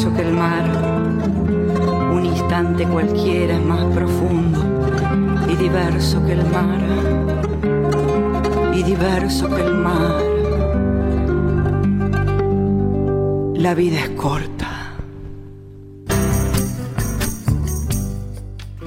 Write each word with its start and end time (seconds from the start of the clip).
Diverso 0.03 0.14
que 0.18 0.28
el 0.28 0.34
mar. 0.34 0.66
Un 2.12 2.25
instante 2.25 2.86
cualquiera 2.86 3.56
es 3.56 3.62
más 3.62 3.86
profundo 3.94 4.59
y 5.47 5.56
diverso 5.56 6.25
que 6.25 6.34
el 6.34 6.46
mar. 6.46 6.81
Y 8.75 8.84
diverso 8.84 9.50
que 9.50 9.62
el 9.62 9.74
mar. 9.74 10.22
La 13.56 13.74
vida 13.75 14.00
es 14.00 14.09
corta. 14.09 14.94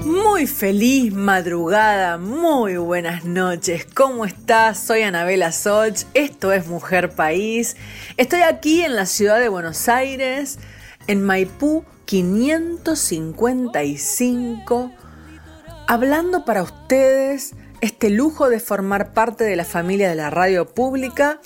Muy 0.05 0.45
feliz 0.45 1.11
madrugada, 1.13 2.19
muy 2.19 2.77
buenas 2.77 3.25
noches. 3.25 3.87
¿Cómo 3.95 4.23
estás? 4.23 4.77
Soy 4.85 5.01
Anabela 5.01 5.51
Soch. 5.51 6.03
Esto 6.13 6.51
es 6.51 6.67
Mujer 6.67 7.09
País. 7.15 7.75
Estoy 8.17 8.41
aquí 8.41 8.83
en 8.83 8.95
la 8.95 9.07
ciudad 9.07 9.39
de 9.39 9.49
Buenos 9.49 9.89
Aires, 9.89 10.59
en 11.07 11.23
Maipú 11.23 11.83
555, 12.05 14.91
hablando 15.87 16.45
para 16.45 16.63
ustedes 16.63 17.53
este 17.81 18.09
lujo 18.09 18.49
de 18.49 18.59
formar 18.59 19.13
parte 19.13 19.43
de 19.43 19.55
la 19.55 19.65
familia 19.65 20.09
de 20.09 20.15
la 20.15 20.29
radio 20.29 20.67
pública 20.67 21.39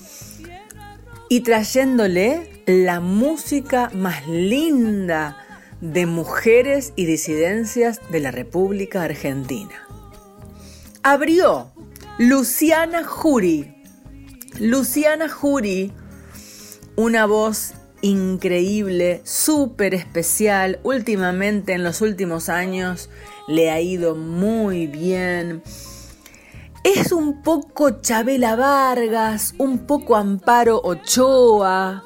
y 1.28 1.40
trayéndole 1.40 2.62
la 2.66 3.00
música 3.00 3.90
más 3.94 4.26
linda 4.28 5.38
de 5.80 6.06
mujeres 6.06 6.92
y 6.94 7.06
disidencias 7.06 8.00
de 8.10 8.20
la 8.20 8.30
República 8.30 9.02
Argentina. 9.02 9.88
Abrió 11.02 11.72
Luciana 12.18 13.02
Jury. 13.02 13.74
Luciana 14.60 15.28
Jury, 15.28 15.92
una 16.94 17.26
voz 17.26 17.74
increíble, 18.02 19.22
súper 19.24 19.94
especial. 19.94 20.78
Últimamente, 20.82 21.72
en 21.72 21.82
los 21.82 22.00
últimos 22.02 22.48
años, 22.48 23.08
le 23.48 23.70
ha 23.70 23.80
ido 23.80 24.14
muy 24.14 24.86
bien. 24.86 25.62
Es 26.84 27.12
un 27.12 27.42
poco 27.42 28.00
Chabela 28.00 28.56
Vargas, 28.56 29.54
un 29.58 29.86
poco 29.86 30.16
Amparo 30.16 30.80
Ochoa, 30.82 32.02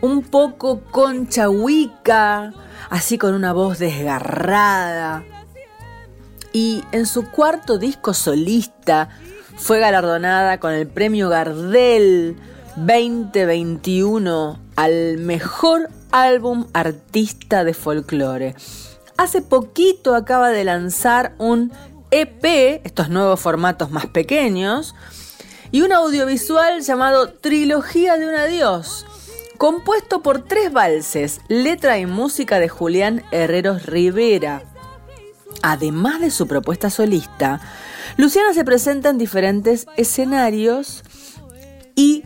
un 0.00 0.22
poco 0.22 0.80
Concha 0.90 1.50
Huica, 1.50 2.54
así 2.88 3.18
con 3.18 3.34
una 3.34 3.52
voz 3.52 3.78
desgarrada. 3.78 5.24
Y 6.52 6.82
en 6.92 7.04
su 7.04 7.30
cuarto 7.30 7.78
disco 7.78 8.14
solista, 8.14 9.10
fue 9.56 9.80
galardonada 9.80 10.58
con 10.58 10.72
el 10.72 10.86
premio 10.86 11.28
Gardel 11.28 12.36
2021 12.76 14.67
al 14.78 15.18
mejor 15.18 15.90
álbum 16.12 16.68
artista 16.72 17.64
de 17.64 17.74
folclore. 17.74 18.54
Hace 19.16 19.42
poquito 19.42 20.14
acaba 20.14 20.50
de 20.50 20.62
lanzar 20.62 21.34
un 21.38 21.72
EP, 22.12 22.80
estos 22.84 23.08
nuevos 23.08 23.40
formatos 23.40 23.90
más 23.90 24.06
pequeños, 24.06 24.94
y 25.72 25.82
un 25.82 25.90
audiovisual 25.90 26.80
llamado 26.82 27.32
Trilogía 27.32 28.18
de 28.18 28.28
un 28.28 28.36
Adiós, 28.36 29.04
compuesto 29.56 30.22
por 30.22 30.44
tres 30.44 30.72
valses, 30.72 31.40
letra 31.48 31.98
y 31.98 32.06
música 32.06 32.60
de 32.60 32.68
Julián 32.68 33.24
Herreros 33.32 33.84
Rivera. 33.84 34.62
Además 35.60 36.20
de 36.20 36.30
su 36.30 36.46
propuesta 36.46 36.88
solista, 36.88 37.60
Luciana 38.16 38.54
se 38.54 38.64
presenta 38.64 39.08
en 39.08 39.18
diferentes 39.18 39.88
escenarios 39.96 41.02
y 41.96 42.22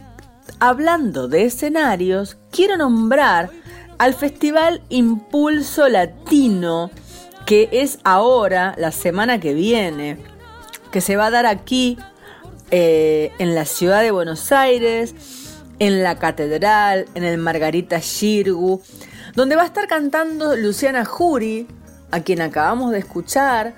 hablando 0.63 1.27
de 1.27 1.43
escenarios, 1.43 2.39
quiero 2.53 2.77
nombrar 2.77 3.51
al 3.99 4.15
Festival 4.15 4.81
Impulso 4.91 5.89
Latino, 5.89 6.93
que 7.47 7.69
es 7.73 7.99
ahora, 8.05 8.73
la 8.79 8.93
semana 8.93 9.41
que 9.41 9.55
viene, 9.55 10.19
que 10.93 11.01
se 11.01 11.17
va 11.17 11.27
a 11.27 11.31
dar 11.33 11.47
aquí 11.47 11.99
eh, 12.71 13.33
en 13.41 13.57
la 13.57 13.65
ciudad 13.65 14.03
de 14.03 14.13
Buenos 14.13 14.53
Aires, 14.53 15.17
en 15.81 16.05
la 16.05 16.21
Catedral, 16.21 17.07
en 17.17 17.25
el 17.25 17.39
Margarita 17.39 17.99
Shirgu, 17.99 18.81
donde 19.35 19.57
va 19.57 19.63
a 19.63 19.67
estar 19.67 19.89
cantando 19.89 20.55
Luciana 20.55 21.05
Jury, 21.05 21.67
a 22.13 22.21
quien 22.21 22.41
acabamos 22.41 22.93
de 22.93 23.01
escuchar. 23.01 23.75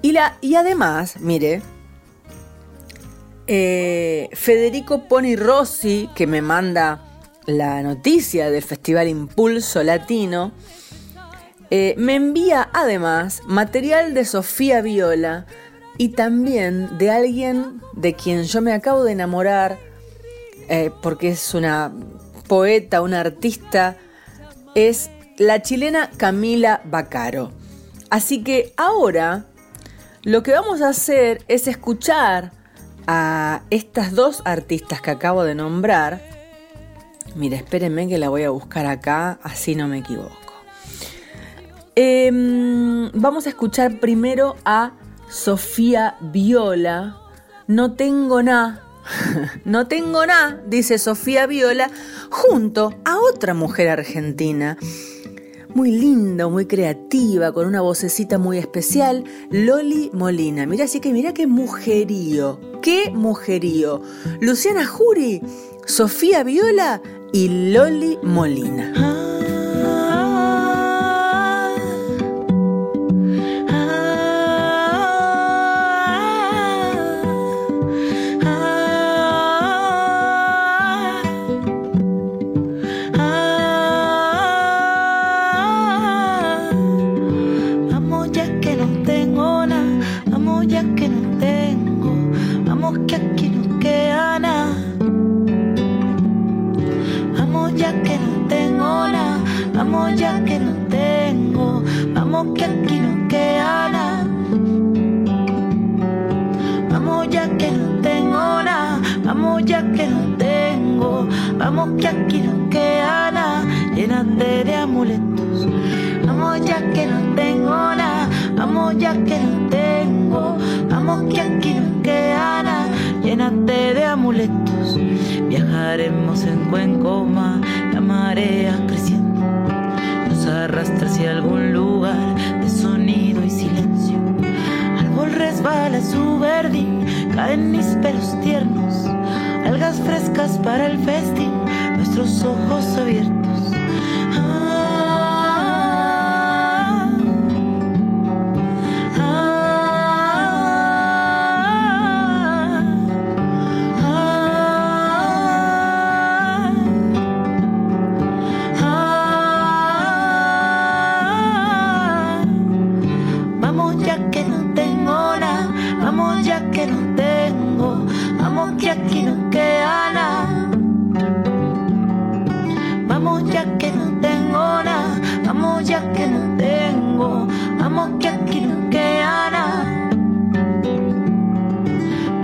Y, 0.00 0.12
la, 0.12 0.38
y 0.40 0.54
además, 0.54 1.20
mire, 1.20 1.60
eh, 3.52 4.28
Federico 4.32 5.08
Poni 5.08 5.34
Rossi, 5.34 6.08
que 6.14 6.28
me 6.28 6.40
manda 6.40 7.02
la 7.46 7.82
noticia 7.82 8.48
del 8.48 8.62
Festival 8.62 9.08
Impulso 9.08 9.82
Latino, 9.82 10.52
eh, 11.68 11.96
me 11.98 12.14
envía 12.14 12.70
además 12.72 13.42
material 13.46 14.14
de 14.14 14.24
Sofía 14.24 14.82
Viola 14.82 15.46
y 15.98 16.10
también 16.10 16.96
de 16.96 17.10
alguien 17.10 17.80
de 17.94 18.14
quien 18.14 18.44
yo 18.44 18.60
me 18.62 18.72
acabo 18.72 19.02
de 19.02 19.12
enamorar, 19.12 19.78
eh, 20.68 20.92
porque 21.02 21.30
es 21.30 21.52
una 21.52 21.92
poeta, 22.46 23.02
una 23.02 23.18
artista, 23.18 23.96
es 24.76 25.10
la 25.38 25.60
chilena 25.60 26.08
Camila 26.16 26.82
Bacaro. 26.84 27.50
Así 28.10 28.44
que 28.44 28.72
ahora 28.76 29.46
lo 30.22 30.44
que 30.44 30.52
vamos 30.52 30.82
a 30.82 30.90
hacer 30.90 31.42
es 31.48 31.66
escuchar 31.66 32.59
a 33.06 33.62
estas 33.70 34.14
dos 34.14 34.42
artistas 34.44 35.00
que 35.00 35.10
acabo 35.10 35.44
de 35.44 35.54
nombrar. 35.54 36.22
Mira, 37.34 37.56
espérenme 37.56 38.08
que 38.08 38.18
la 38.18 38.28
voy 38.28 38.42
a 38.42 38.50
buscar 38.50 38.86
acá, 38.86 39.38
así 39.42 39.74
no 39.74 39.88
me 39.88 39.98
equivoco. 39.98 40.30
Em, 41.94 43.10
vamos 43.12 43.46
a 43.46 43.50
escuchar 43.50 44.00
primero 44.00 44.56
a 44.64 44.92
Sofía 45.28 46.16
Viola. 46.20 47.16
No 47.66 47.92
tengo 47.92 48.42
nada 48.42 48.84
no 49.64 49.86
tengo 49.86 50.26
nada, 50.26 50.60
dice 50.66 50.98
Sofía 50.98 51.46
Viola, 51.46 51.90
junto 52.30 52.94
a 53.04 53.18
otra 53.18 53.54
mujer 53.54 53.88
argentina. 53.88 54.76
Muy 55.74 55.92
linda, 55.92 56.48
muy 56.48 56.66
creativa, 56.66 57.52
con 57.52 57.66
una 57.66 57.80
vocecita 57.80 58.38
muy 58.38 58.58
especial, 58.58 59.24
Loli 59.50 60.10
Molina. 60.12 60.66
Mira, 60.66 60.84
así 60.84 61.00
que 61.00 61.12
mira 61.12 61.32
qué 61.32 61.46
mujerío, 61.46 62.58
qué 62.82 63.10
mujerío. 63.12 64.02
Luciana 64.40 64.86
Jury, 64.86 65.40
Sofía 65.86 66.42
Viola 66.42 67.00
y 67.32 67.72
Loli 67.72 68.18
Molina. 68.22 68.92
Vamos 73.72 73.94
que 73.94 73.99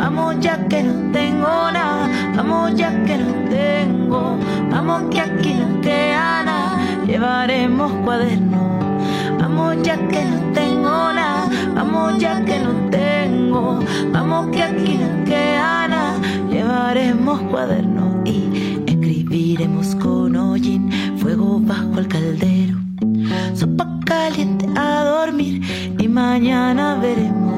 Vamos 0.07 0.37
ya 0.39 0.57
que 0.69 0.85
no 0.85 1.11
tengo 1.11 1.49
nada, 1.73 2.09
vamos 2.37 2.77
ya 2.77 2.91
que 3.05 3.19
no 3.19 3.33
tengo, 3.51 4.39
vamos 4.71 5.03
que 5.11 5.21
aquí 5.21 5.55
no 5.55 5.81
queda 5.81 6.45
nada, 6.45 7.05
llevaremos 7.05 7.91
cuaderno. 8.05 8.79
Vamos 9.41 9.83
ya 9.83 9.97
que 10.07 10.25
no 10.25 10.53
tengo 10.53 11.13
nada, 11.13 11.51
vamos 11.75 12.19
ya 12.19 12.41
que 12.45 12.61
no 12.61 12.89
tengo, 12.89 13.81
vamos 14.13 14.55
que 14.55 14.63
aquí 14.63 14.97
no 14.97 15.25
queda 15.25 15.89
nada, 15.89 16.21
llevaremos 16.51 17.41
cuaderno 17.51 18.23
y 18.25 18.85
escribiremos 18.87 19.97
con 19.97 20.37
hollín, 20.37 20.89
fuego 21.19 21.59
bajo 21.59 21.99
el 21.99 22.07
caldero, 22.07 22.79
sopa 23.55 23.99
caliente 24.05 24.69
a 24.77 25.03
dormir 25.03 25.63
y 25.99 26.07
mañana 26.07 26.95
veremos 26.95 27.56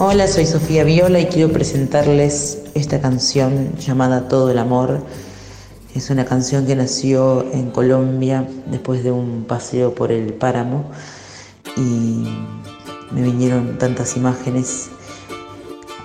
Hola, 0.00 0.28
soy 0.28 0.46
Sofía 0.46 0.84
Viola 0.84 1.18
y 1.18 1.26
quiero 1.26 1.52
presentarles 1.52 2.62
esta 2.74 3.00
canción 3.00 3.76
llamada 3.78 4.28
Todo 4.28 4.48
el 4.52 4.58
Amor. 4.58 5.00
Es 5.92 6.10
una 6.10 6.24
canción 6.24 6.68
que 6.68 6.76
nació 6.76 7.44
en 7.52 7.72
Colombia 7.72 8.46
después 8.66 9.02
de 9.02 9.10
un 9.10 9.44
paseo 9.48 9.96
por 9.96 10.12
el 10.12 10.34
páramo 10.34 10.88
y 11.76 12.28
me 13.10 13.22
vinieron 13.22 13.76
tantas 13.78 14.16
imágenes, 14.16 14.88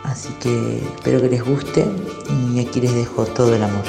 así 0.06 0.30
que 0.42 0.80
espero 0.96 1.22
que 1.22 1.30
les 1.30 1.46
guste 1.46 1.86
y 2.52 2.62
aquí 2.62 2.82
les 2.82 2.96
dejo 2.96 3.26
todo 3.26 3.56
el 3.56 3.62
amor. 3.62 3.86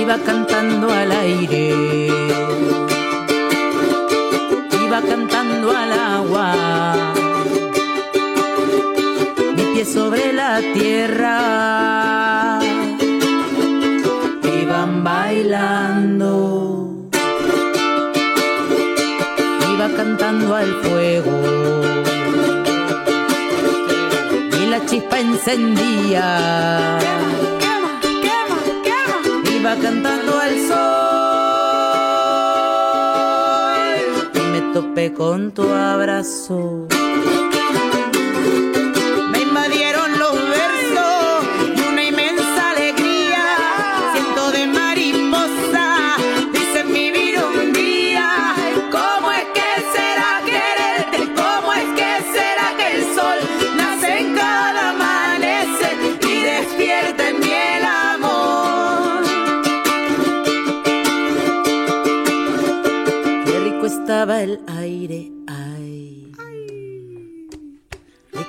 Iba 0.00 0.16
cantando 0.24 0.90
al 0.90 1.12
aire, 1.12 2.06
iba 4.82 5.02
cantando 5.02 5.76
al 5.76 5.92
agua 5.92 7.25
sobre 9.92 10.32
la 10.32 10.60
tierra. 10.74 12.58
Iban 14.62 15.04
bailando, 15.04 16.32
iba 19.72 19.88
cantando 19.96 20.56
al 20.56 20.72
fuego. 20.82 21.40
Y 24.60 24.66
la 24.66 24.84
chispa 24.86 25.20
encendía, 25.20 26.98
iba 29.56 29.76
cantando 29.76 30.40
al 30.40 30.58
sol. 30.68 30.86
Y 34.34 34.40
me 34.52 34.60
topé 34.72 35.12
con 35.12 35.52
tu 35.52 35.62
abrazo. 35.72 36.85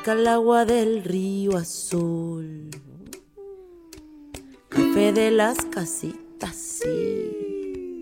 Rica 0.07 0.21
el 0.21 0.27
agua 0.27 0.63
del 0.63 1.03
río 1.03 1.57
azul. 1.57 2.69
Café 4.69 5.11
de 5.11 5.31
las 5.31 5.57
casitas, 5.65 6.55
sí. 6.55 7.99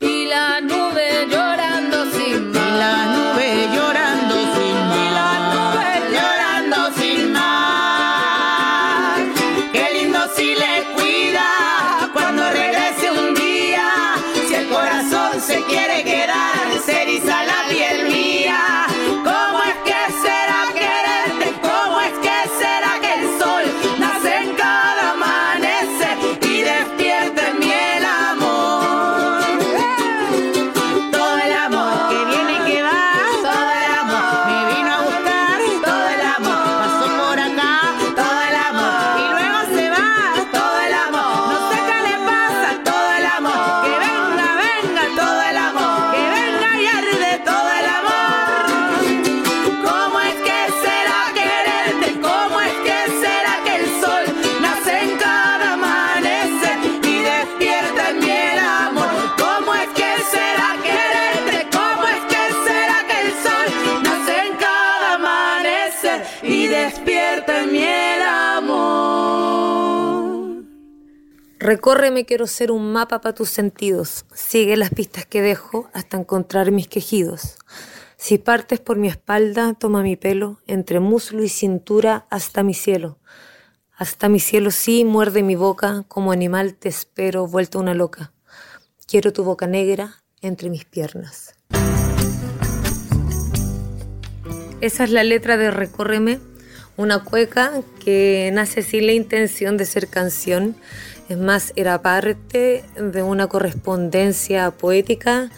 Y 0.00 0.26
la 0.26 0.60
nube 0.60 1.26
llorando 1.30 2.10
sin 2.12 2.50
más. 2.50 2.93
Recórreme, 71.64 72.26
quiero 72.26 72.46
ser 72.46 72.70
un 72.70 72.92
mapa 72.92 73.22
para 73.22 73.34
tus 73.34 73.48
sentidos. 73.48 74.26
Sigue 74.34 74.76
las 74.76 74.90
pistas 74.90 75.24
que 75.24 75.40
dejo 75.40 75.88
hasta 75.94 76.18
encontrar 76.18 76.70
mis 76.72 76.88
quejidos. 76.88 77.56
Si 78.18 78.36
partes 78.36 78.80
por 78.80 78.98
mi 78.98 79.08
espalda, 79.08 79.72
toma 79.72 80.02
mi 80.02 80.14
pelo, 80.14 80.60
entre 80.66 81.00
muslo 81.00 81.42
y 81.42 81.48
cintura 81.48 82.26
hasta 82.28 82.62
mi 82.62 82.74
cielo. 82.74 83.18
Hasta 83.96 84.28
mi 84.28 84.40
cielo 84.40 84.70
sí, 84.70 85.06
muerde 85.06 85.42
mi 85.42 85.56
boca, 85.56 86.04
como 86.06 86.32
animal 86.32 86.74
te 86.74 86.90
espero, 86.90 87.46
vuelta 87.46 87.78
una 87.78 87.94
loca. 87.94 88.34
Quiero 89.06 89.32
tu 89.32 89.42
boca 89.42 89.66
negra 89.66 90.22
entre 90.42 90.68
mis 90.68 90.84
piernas. 90.84 91.54
Esa 94.82 95.04
es 95.04 95.10
la 95.10 95.24
letra 95.24 95.56
de 95.56 95.70
Recórreme, 95.70 96.40
una 96.98 97.24
cueca 97.24 97.72
que 98.04 98.50
nace 98.52 98.82
sin 98.82 99.06
la 99.06 99.12
intención 99.12 99.78
de 99.78 99.86
ser 99.86 100.08
canción. 100.08 100.76
Es 101.28 101.38
más, 101.38 101.72
era 101.74 102.02
parte 102.02 102.84
de 102.96 103.22
una 103.22 103.46
correspondencia 103.46 104.70
poética 104.72 105.50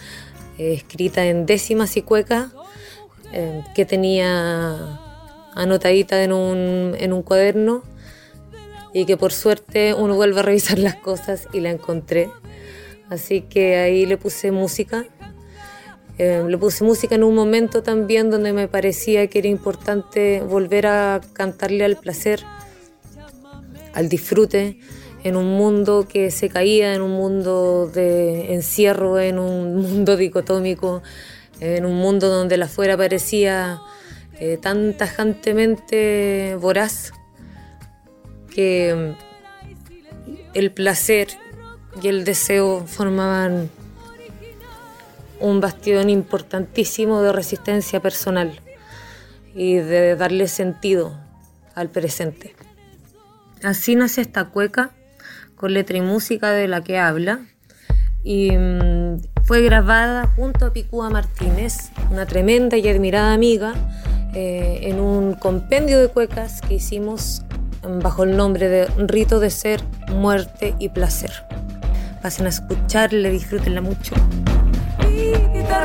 eh, 0.58 0.74
escrita 0.74 1.26
en 1.26 1.44
décimas 1.44 1.96
y 1.96 2.02
cueca 2.02 2.52
eh, 3.32 3.64
que 3.74 3.84
tenía 3.84 5.00
anotadita 5.54 6.22
en 6.22 6.32
un, 6.32 6.94
en 6.98 7.12
un 7.12 7.22
cuaderno 7.22 7.82
y 8.92 9.06
que 9.06 9.16
por 9.16 9.32
suerte 9.32 9.92
uno 9.92 10.14
vuelve 10.14 10.40
a 10.40 10.42
revisar 10.42 10.78
las 10.78 10.94
cosas 10.94 11.48
y 11.52 11.60
la 11.60 11.70
encontré. 11.70 12.30
Así 13.10 13.42
que 13.42 13.76
ahí 13.76 14.06
le 14.06 14.16
puse 14.16 14.52
música. 14.52 15.04
Eh, 16.18 16.44
le 16.48 16.58
puse 16.58 16.84
música 16.84 17.14
en 17.14 17.24
un 17.24 17.34
momento 17.34 17.82
también 17.82 18.30
donde 18.30 18.52
me 18.52 18.68
parecía 18.68 19.26
que 19.26 19.40
era 19.40 19.48
importante 19.48 20.40
volver 20.40 20.86
a 20.86 21.20
cantarle 21.32 21.84
al 21.84 21.96
placer, 21.96 22.42
al 23.92 24.08
disfrute, 24.08 24.78
en 25.24 25.36
un 25.36 25.56
mundo 25.56 26.06
que 26.08 26.30
se 26.30 26.48
caía, 26.48 26.94
en 26.94 27.02
un 27.02 27.12
mundo 27.12 27.90
de 27.92 28.54
encierro, 28.54 29.18
en 29.18 29.38
un 29.38 29.76
mundo 29.82 30.16
dicotómico, 30.16 31.02
en 31.60 31.86
un 31.86 31.96
mundo 31.96 32.28
donde 32.28 32.56
la 32.56 32.66
afuera 32.66 32.96
parecía 32.96 33.80
eh, 34.38 34.58
tan 34.60 34.94
tajantemente 34.96 36.56
voraz 36.60 37.12
que 38.54 39.14
el 40.54 40.72
placer 40.72 41.28
y 42.02 42.08
el 42.08 42.24
deseo 42.24 42.86
formaban 42.86 43.70
un 45.40 45.60
bastión 45.60 46.10
importantísimo 46.10 47.22
de 47.22 47.32
resistencia 47.32 48.00
personal 48.00 48.60
y 49.54 49.76
de 49.76 50.16
darle 50.16 50.48
sentido 50.48 51.14
al 51.74 51.90
presente. 51.90 52.54
Así 53.62 53.96
nace 53.96 54.20
esta 54.20 54.46
cueca 54.46 54.95
con 55.56 55.74
letra 55.74 55.96
y 55.98 56.02
música 56.02 56.52
de 56.52 56.68
la 56.68 56.84
que 56.84 56.98
habla 56.98 57.40
y 58.26 58.50
mm, 58.50 59.20
fue 59.44 59.62
grabada 59.62 60.26
junto 60.34 60.66
a 60.66 60.72
Picúa 60.72 61.10
Martínez, 61.10 61.90
una 62.10 62.26
tremenda 62.26 62.76
y 62.76 62.88
admirada 62.88 63.32
amiga, 63.32 63.74
eh, 64.34 64.80
en 64.82 64.98
un 64.98 65.34
compendio 65.34 66.00
de 66.00 66.08
cuecas 66.08 66.60
que 66.60 66.74
hicimos 66.74 67.42
bajo 68.02 68.24
el 68.24 68.36
nombre 68.36 68.68
de 68.68 68.86
Rito 69.06 69.38
de 69.38 69.50
Ser, 69.50 69.80
Muerte 70.08 70.74
y 70.80 70.88
Placer. 70.88 71.30
Pasen 72.20 72.46
a 72.46 72.48
escucharla, 72.48 73.28
disfrútenla 73.28 73.80
mucho. 73.80 74.16
Vida, 75.08 75.84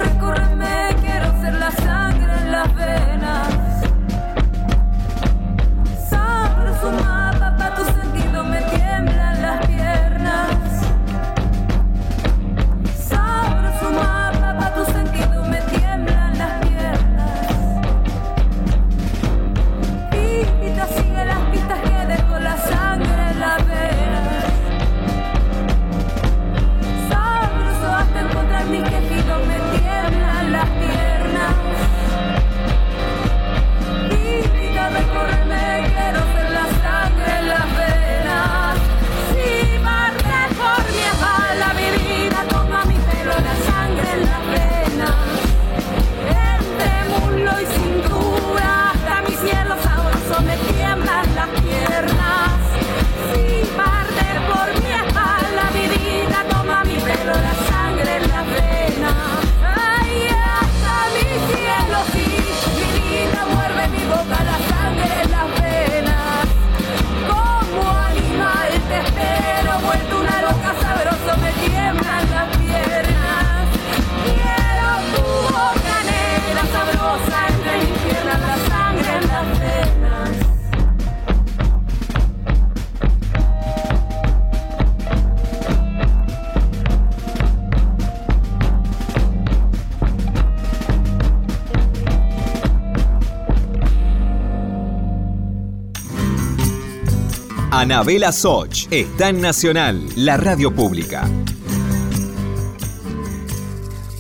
Anabela 97.92 98.32
Soch 98.32 98.88
está 98.90 99.28
en 99.28 99.42
Nacional, 99.42 100.02
la 100.16 100.38
radio 100.38 100.74
pública. 100.74 101.28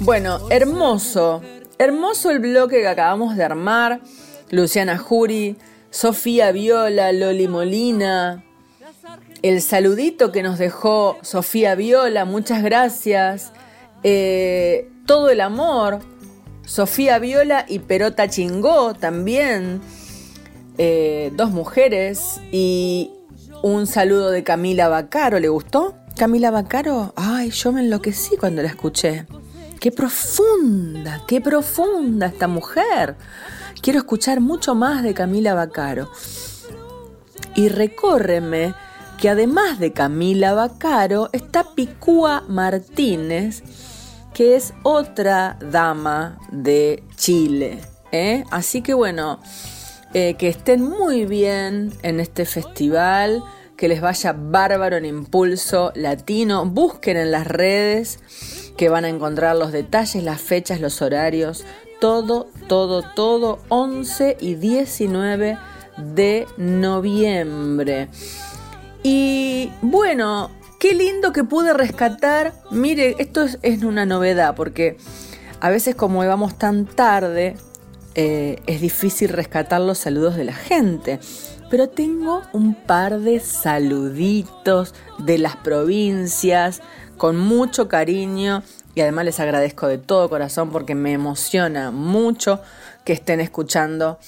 Bueno, 0.02 0.42
hermoso, 0.50 1.42
hermoso 1.78 2.32
el 2.32 2.40
bloque 2.40 2.82
que 2.82 2.88
acabamos 2.90 3.38
de 3.38 3.46
armar. 3.46 4.02
Luciana 4.50 4.98
Jury, 4.98 5.56
Sofía 5.90 6.52
Viola, 6.52 7.14
Loli 7.14 7.48
Molina. 7.48 8.44
El 9.42 9.62
saludito 9.62 10.34
que 10.34 10.44
nos 10.44 10.60
dejó 10.60 11.18
Sofía 11.22 11.74
Viola, 11.76 12.26
muchas 12.26 12.64
gracias. 12.64 13.54
Eh, 14.04 14.92
todo 15.06 15.30
el 15.30 15.40
amor, 15.40 16.00
Sofía 16.66 17.20
Viola 17.20 17.66
y 17.70 17.80
Perota 17.80 18.28
Chingó 18.28 18.96
también. 18.96 19.80
Eh, 20.78 21.32
dos 21.38 21.52
mujeres 21.52 22.42
y 22.52 23.12
un 23.64 23.88
saludo 23.88 24.32
de 24.32 24.44
Camila 24.44 24.88
Bacaro. 24.88 25.40
¿Le 25.40 25.50
gustó? 25.50 25.96
Camila 26.18 26.52
Bacaro, 26.52 27.14
ay, 27.16 27.50
yo 27.52 27.72
me 27.72 27.82
enloquecí 27.82 28.38
cuando 28.38 28.62
la 28.62 28.70
escuché. 28.70 29.26
Qué 29.80 29.92
profunda, 29.92 31.24
qué 31.28 31.42
profunda 31.42 32.28
esta 32.28 32.48
mujer. 32.48 33.16
Quiero 33.82 34.00
escuchar 34.00 34.40
mucho 34.40 34.76
más 34.76 35.04
de 35.04 35.14
Camila 35.14 35.54
Bacaro. 35.54 36.12
Y 37.56 37.70
recórreme 37.70 38.74
que 39.20 39.30
además 39.30 39.80
de 39.80 39.94
Camila 39.94 40.54
Bacaro 40.54 41.30
está 41.32 41.64
Picúa 41.76 42.44
Martínez, 42.48 43.64
que 44.34 44.56
es 44.56 44.74
otra 44.84 45.58
dama 45.60 46.40
de 46.52 47.04
Chile. 47.16 47.82
¿eh? 48.12 48.44
Así 48.52 48.82
que 48.82 48.94
bueno, 48.94 49.40
eh, 50.14 50.36
que 50.38 50.50
estén 50.50 50.84
muy 50.84 51.26
bien 51.26 51.94
en 52.04 52.20
este 52.20 52.46
festival, 52.46 53.44
que 53.78 53.88
les 53.88 54.02
vaya 54.02 54.36
bárbaro 54.38 54.98
en 54.98 55.06
Impulso 55.06 55.92
Latino. 55.96 56.66
Busquen 56.66 57.18
en 57.18 57.32
las 57.32 57.48
redes 57.48 58.20
que 58.78 58.90
van 58.90 59.06
a 59.06 59.10
encontrar 59.10 59.56
los 59.56 59.72
detalles, 59.72 60.24
las 60.24 60.42
fechas, 60.42 60.82
los 60.82 61.02
horarios, 61.02 61.66
todo, 62.00 62.50
todo, 62.68 63.04
todo, 63.16 63.60
11 63.70 64.38
y 64.40 64.56
19 64.56 65.58
de 65.98 66.48
noviembre. 66.58 68.10
Y 69.04 69.72
bueno, 69.82 70.52
qué 70.80 70.94
lindo 70.94 71.32
que 71.32 71.44
pude 71.44 71.74
rescatar. 71.74 72.54
Mire, 72.70 73.16
esto 73.20 73.44
es, 73.44 73.60
es 73.62 73.82
una 73.84 74.06
novedad 74.06 74.56
porque 74.56 74.98
a 75.62 75.70
veces 75.70 75.96
como 75.96 76.26
vamos 76.26 76.58
tan 76.58 76.86
tarde, 76.86 77.56
eh, 78.16 78.62
es 78.66 78.82
difícil 78.82 79.30
rescatar 79.30 79.82
los 79.82 79.98
saludos 79.98 80.36
de 80.36 80.44
la 80.44 80.54
gente. 80.54 81.20
Pero 81.70 81.88
tengo 81.88 82.42
un 82.52 82.76
par 82.76 83.20
de 83.20 83.40
saluditos 83.40 84.94
de 85.20 85.38
las 85.38 85.56
provincias 85.56 86.82
con 87.18 87.38
mucho 87.38 87.88
cariño 87.88 88.64
y 88.94 89.02
además 89.02 89.26
les 89.26 89.40
agradezco 89.40 89.88
de 89.88 89.98
todo 89.98 90.30
corazón 90.30 90.70
porque 90.70 90.96
me 90.96 91.14
emociona 91.14 91.92
mucho 91.92 92.62
que 93.06 93.14
estén 93.14 93.40
escuchando 93.40 94.20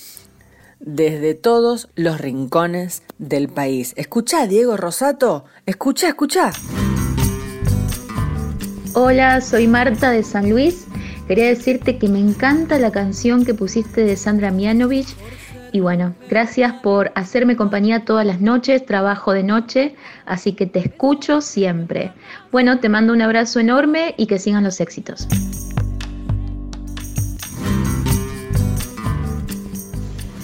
desde 0.79 1.33
todos 1.33 1.89
los 1.95 2.19
rincones 2.19 3.03
del 3.17 3.49
país. 3.49 3.93
Escucha, 3.97 4.47
Diego 4.47 4.77
Rosato, 4.77 5.45
escucha, 5.65 6.07
escucha. 6.07 6.51
Hola, 8.93 9.41
soy 9.41 9.67
Marta 9.67 10.11
de 10.11 10.23
San 10.23 10.49
Luis. 10.49 10.85
Quería 11.27 11.45
decirte 11.45 11.97
que 11.97 12.09
me 12.09 12.19
encanta 12.19 12.77
la 12.79 12.91
canción 12.91 13.45
que 13.45 13.53
pusiste 13.53 14.03
de 14.03 14.17
Sandra 14.17 14.51
Mianovich. 14.51 15.15
Y 15.71 15.79
bueno, 15.79 16.13
gracias 16.29 16.73
por 16.83 17.11
hacerme 17.15 17.55
compañía 17.55 18.03
todas 18.03 18.25
las 18.25 18.41
noches, 18.41 18.85
trabajo 18.85 19.31
de 19.31 19.43
noche, 19.43 19.95
así 20.25 20.53
que 20.53 20.65
te 20.65 20.79
escucho 20.79 21.39
siempre. 21.39 22.11
Bueno, 22.51 22.79
te 22.79 22.89
mando 22.89 23.13
un 23.13 23.21
abrazo 23.21 23.59
enorme 23.59 24.13
y 24.17 24.27
que 24.27 24.37
sigan 24.37 24.63
los 24.63 24.81
éxitos. 24.81 25.27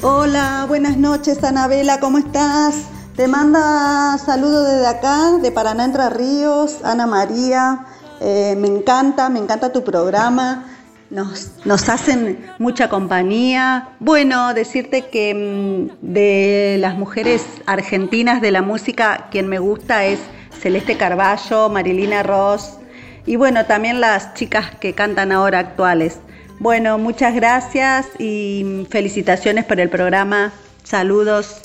Hola, 0.01 0.65
buenas 0.67 0.95
noches 0.95 1.43
Anabela, 1.43 1.99
¿cómo 1.99 2.19
estás? 2.19 2.85
Te 3.17 3.27
manda 3.27 4.17
saludos 4.17 4.65
desde 4.65 4.87
acá, 4.87 5.37
de 5.41 5.51
Paraná 5.51 5.83
Entre 5.83 6.09
Ríos, 6.09 6.77
Ana 6.85 7.05
María. 7.05 7.85
Eh, 8.21 8.55
me 8.57 8.67
encanta, 8.67 9.29
me 9.29 9.39
encanta 9.39 9.71
tu 9.71 9.83
programa. 9.83 10.68
Nos, 11.10 11.89
hacen 11.89 12.45
mucha 12.60 12.88
compañía. 12.88 13.89
Bueno, 14.00 14.54
decirte 14.54 15.08
que 15.08 15.34
mm, 15.34 16.06
de 16.06 16.78
las 16.80 16.95
mujeres 16.95 17.45
argentinas 17.65 18.41
de 18.41 18.52
la 18.52 18.62
música, 18.62 19.28
quien 19.32 19.48
me 19.48 19.58
gusta 19.58 20.06
es 20.06 20.19
Celeste 20.62 20.98
Carballo, 20.98 21.69
Marilina 21.69 22.22
Ross 22.22 22.78
y 23.26 23.36
bueno, 23.36 23.65
también 23.65 24.02
las 24.02 24.34
chicas 24.34 24.76
que 24.80 24.93
cantan 24.93 25.32
ahora 25.32 25.60
actuales. 25.60 26.19
Bueno, 26.60 26.98
muchas 26.98 27.34
gracias 27.36 28.08
y 28.19 28.86
felicitaciones 28.89 29.65
por 29.65 29.80
el 29.80 29.89
programa. 29.89 30.52
Saludos. 30.84 31.62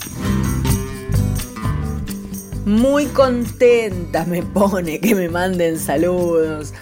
Muy 2.64 3.06
contenta 3.06 4.24
me 4.24 4.42
pone 4.42 5.00
que 5.00 5.14
me 5.14 5.28
manden 5.28 5.78
saludos, 5.78 6.72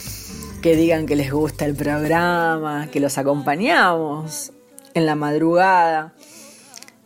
que 0.62 0.76
digan 0.76 1.06
que 1.06 1.16
les 1.16 1.32
gusta 1.32 1.66
el 1.66 1.74
programa, 1.74 2.88
que 2.92 3.00
los 3.00 3.18
acompañamos 3.18 4.52
en 4.94 5.06
la 5.06 5.16
madrugada. 5.16 6.14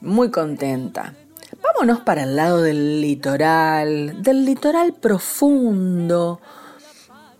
Muy 0.02 0.30
contenta. 0.30 1.14
Vámonos 1.62 2.00
para 2.00 2.24
el 2.24 2.36
lado 2.36 2.60
del 2.60 3.00
litoral, 3.00 4.22
del 4.22 4.44
litoral 4.44 4.92
profundo, 4.92 6.38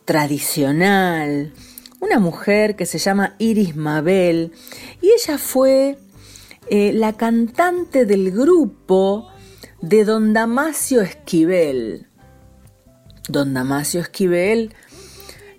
tradicional, 0.07 1.53
una 2.01 2.19
mujer 2.19 2.77
que 2.77 2.87
se 2.87 2.99
llama 2.99 3.35
Iris 3.39 3.77
Mabel 3.77 4.53
y 5.03 5.11
ella 5.11 5.37
fue 5.37 5.99
eh, 6.71 6.93
la 6.95 7.13
cantante 7.13 8.07
del 8.07 8.31
grupo 8.31 9.29
de 9.83 10.05
Don 10.05 10.33
Damasio 10.33 11.03
Esquivel. 11.03 12.07
Don 13.29 13.53
Damasio 13.53 14.01
Esquivel 14.01 14.73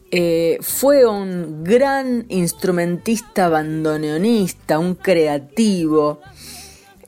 eh, 0.09 0.57
fue 0.61 1.05
un 1.05 1.63
gran 1.63 2.25
instrumentista 2.29 3.49
bandoneonista, 3.49 4.79
un 4.79 4.95
creativo, 4.95 6.21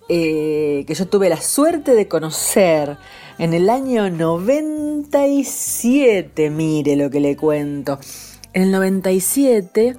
eh, 0.10 0.84
que 0.86 0.94
yo 0.94 1.08
tuve 1.08 1.30
la 1.30 1.40
suerte 1.40 1.96
de 1.96 2.10
conocer 2.10 2.98
en 3.38 3.54
el 3.54 3.70
año 3.70 4.10
97, 4.10 6.50
mire 6.50 6.98
lo 6.98 7.10
que 7.10 7.22
le 7.22 7.38
cuento. 7.38 8.00
En 8.54 8.64
el 8.64 8.72
97 8.72 9.96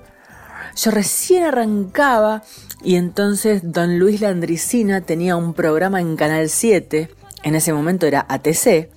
yo 0.77 0.91
recién 0.91 1.45
arrancaba 1.45 2.43
y 2.83 2.97
entonces 2.97 3.63
don 3.65 3.99
Luis 3.99 4.21
Landricina 4.21 5.01
tenía 5.01 5.37
un 5.37 5.55
programa 5.55 6.01
en 6.01 6.17
Canal 6.17 6.49
7, 6.49 7.11
en 7.43 7.55
ese 7.55 7.73
momento 7.73 8.07
era 8.07 8.25
ATC, 8.29 8.89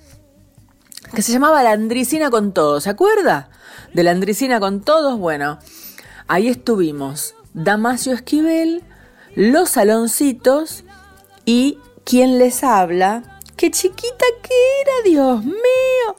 que 1.14 1.22
se 1.22 1.32
llamaba 1.32 1.62
Landricina 1.62 2.30
con 2.30 2.52
todos, 2.52 2.84
¿se 2.84 2.90
acuerda? 2.90 3.50
De 3.94 4.02
Landricina 4.02 4.60
con 4.60 4.80
todos, 4.80 5.18
bueno, 5.18 5.58
ahí 6.26 6.48
estuvimos, 6.48 7.34
Damasio 7.54 8.12
Esquivel, 8.12 8.82
Los 9.36 9.70
Saloncitos 9.70 10.84
y 11.44 11.78
quien 12.04 12.38
les 12.38 12.64
habla, 12.64 13.40
qué 13.56 13.70
chiquita 13.70 14.24
que 14.42 14.54
era, 14.82 14.92
Dios 15.04 15.44
mío. 15.44 16.16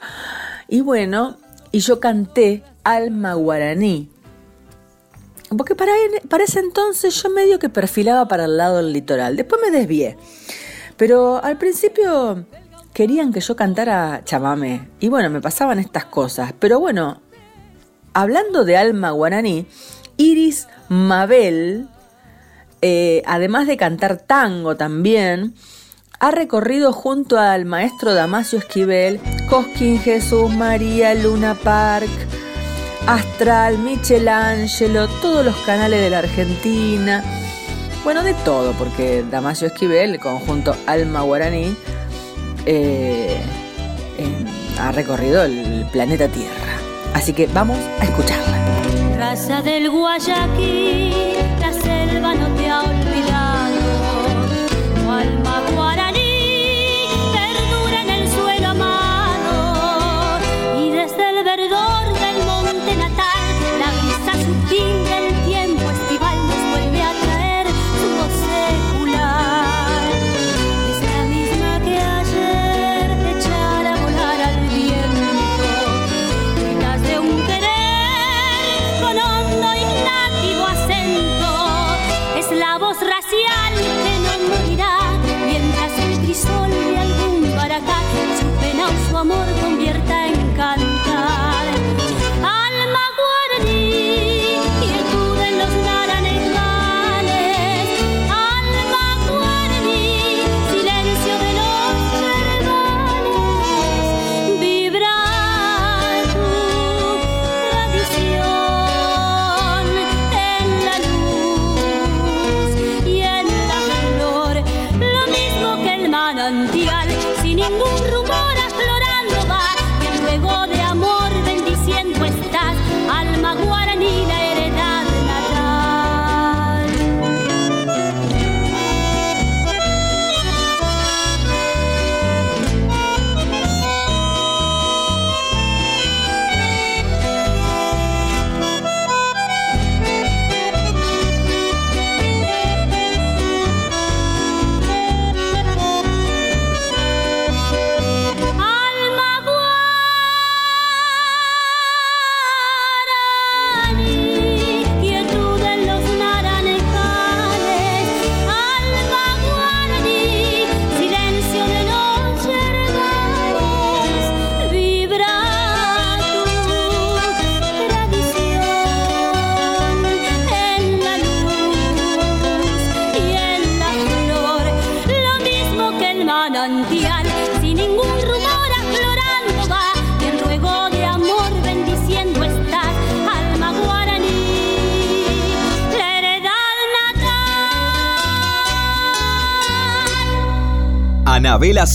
Y 0.68 0.80
bueno, 0.80 1.36
y 1.70 1.80
yo 1.80 2.00
canté 2.00 2.64
Alma 2.82 3.34
Guaraní. 3.34 4.10
Porque 5.56 5.74
para, 5.74 5.92
para 6.28 6.44
ese 6.44 6.60
entonces 6.60 7.22
yo 7.22 7.30
medio 7.30 7.58
que 7.58 7.68
perfilaba 7.68 8.26
para 8.26 8.46
el 8.46 8.56
lado 8.56 8.78
del 8.78 8.92
litoral. 8.92 9.36
Después 9.36 9.60
me 9.62 9.76
desvié. 9.76 10.16
Pero 10.96 11.42
al 11.44 11.58
principio 11.58 12.46
querían 12.92 13.32
que 13.32 13.40
yo 13.40 13.54
cantara 13.54 14.22
chamamé. 14.24 14.88
Y 14.98 15.08
bueno, 15.08 15.30
me 15.30 15.40
pasaban 15.40 15.78
estas 15.78 16.06
cosas. 16.06 16.52
Pero 16.58 16.80
bueno, 16.80 17.20
hablando 18.16 18.64
de 18.64 18.78
alma 18.78 19.10
guaraní, 19.10 19.66
Iris 20.16 20.68
Mabel, 20.88 21.86
eh, 22.80 23.22
además 23.26 23.66
de 23.66 23.76
cantar 23.76 24.16
tango 24.16 24.74
también, 24.74 25.54
ha 26.18 26.30
recorrido 26.30 26.94
junto 26.94 27.38
al 27.38 27.66
maestro 27.66 28.14
Damasio 28.14 28.58
Esquivel, 28.58 29.20
Cosquín 29.50 30.00
Jesús 30.00 30.50
María 30.50 31.14
Luna 31.14 31.56
Park, 31.62 32.08
Astral, 33.06 33.76
Michelangelo, 33.80 35.08
todos 35.20 35.44
los 35.44 35.56
canales 35.66 36.00
de 36.00 36.08
la 36.08 36.20
Argentina. 36.20 37.22
Bueno, 38.02 38.22
de 38.22 38.32
todo, 38.32 38.72
porque 38.78 39.26
Damasio 39.30 39.66
Esquivel, 39.66 40.14
el 40.14 40.20
conjunto 40.20 40.74
Alma 40.86 41.20
Guaraní, 41.20 41.76
eh, 42.64 43.36
ha 44.80 44.90
recorrido 44.92 45.44
el 45.44 45.86
planeta 45.92 46.28
Tierra. 46.28 46.85
Así 47.16 47.32
que 47.32 47.46
vamos 47.46 47.78
a 47.98 48.04
escucharla. 48.04 48.58
Raza 49.16 49.62
del 49.62 49.88
Guayaquil, 49.88 51.14
la 51.58 51.72
selva 51.72 52.34
no 52.34 52.46
te 52.56 52.68
ha 52.68 52.82
olvidado. 52.82 53.80
Tu 54.94 55.10
alma 55.10 55.62
guaraní 55.74 57.08
perdura 57.32 58.02
en 58.02 58.10
el 58.10 58.28
suelo 58.28 58.68
amado. 58.68 60.38
Y 60.78 60.90
desde 60.90 61.30
el 61.30 61.42
verdor 61.42 61.85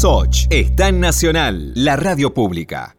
Soch 0.01 0.47
está 0.49 0.87
en 0.89 0.99
Nacional, 0.99 1.73
la 1.75 1.95
radio 1.95 2.33
pública. 2.33 2.95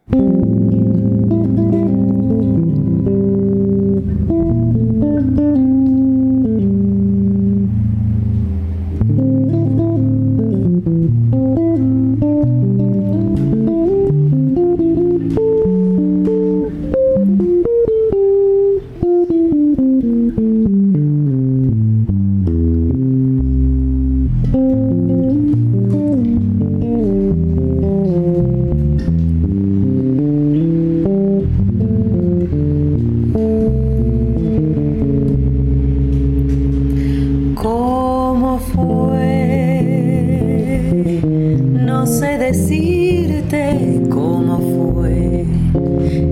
decirte 42.53 44.03
cómo 44.11 44.59
fue, 44.59 45.47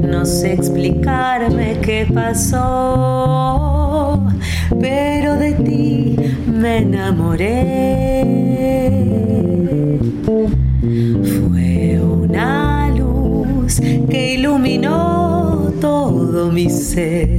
no 0.03 0.27
sé 0.27 0.53
explicarme 0.53 1.79
qué 1.81 2.07
pasó, 2.13 3.57
pero 4.79 5.37
de 5.37 5.53
ti 5.55 6.17
me 6.47 6.79
enamoré. 6.79 8.27
Fue 11.23 11.99
una 12.03 12.91
luz 12.95 13.81
que 14.11 14.35
iluminó 14.35 15.73
todo 15.81 16.53
mi 16.53 16.69
ser, 16.69 17.31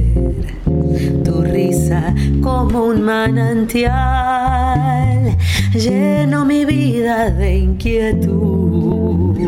tu 1.22 1.42
risa 1.42 2.12
como 2.40 2.86
un 2.86 3.02
manantial 3.02 4.42
llenó 5.74 6.44
mi 6.44 6.64
vida 6.64 7.30
de 7.30 7.56
inquietud. 7.56 8.61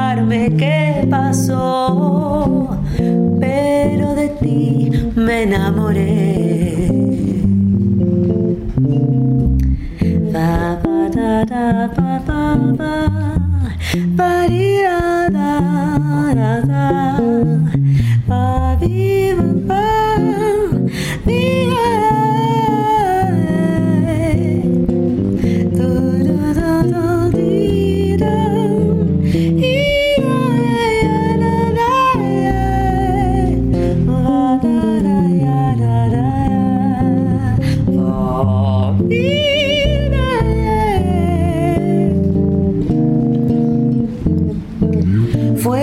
explicarme 0.00 0.56
qué 0.56 1.06
pasó, 1.10 2.76
pero 3.38 4.14
de 4.14 4.28
ti 4.40 4.90
me 5.14 5.42
enamoré. 5.42 6.40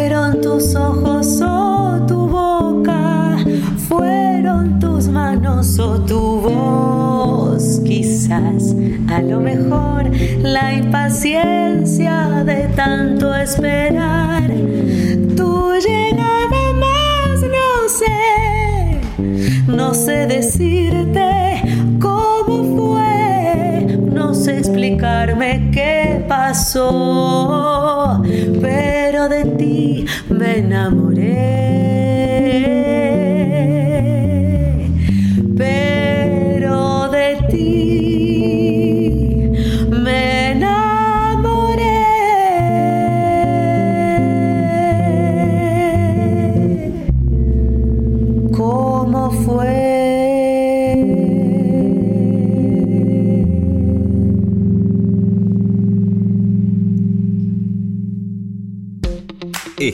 Fueron 0.08 0.40
tus 0.40 0.74
ojos 0.74 1.42
o 1.42 2.06
tu 2.08 2.28
boca, 2.30 3.36
fueron 3.90 4.80
tus 4.80 5.10
manos 5.10 5.78
o 5.80 6.00
tu 6.00 6.40
voz, 6.40 7.82
quizás 7.84 8.74
a 9.10 9.22
lo 9.22 9.42
mejor 9.42 10.10
la 10.42 10.76
impaciencia 10.76 12.42
de 12.46 12.70
tanto 12.74 13.36
esperar. 13.36 14.50
Tu 15.36 15.74
llegada 15.74 16.72
más, 16.80 17.42
no 17.42 17.90
sé, 17.90 19.02
no 19.68 19.94
sé 19.94 20.26
decirte 20.26 21.37
explicarme 24.48 25.70
qué 25.72 26.24
pasó, 26.28 28.22
pero 28.62 29.28
de 29.30 29.46
ti 29.58 30.06
me 30.30 30.60
enamoré. 30.60 32.17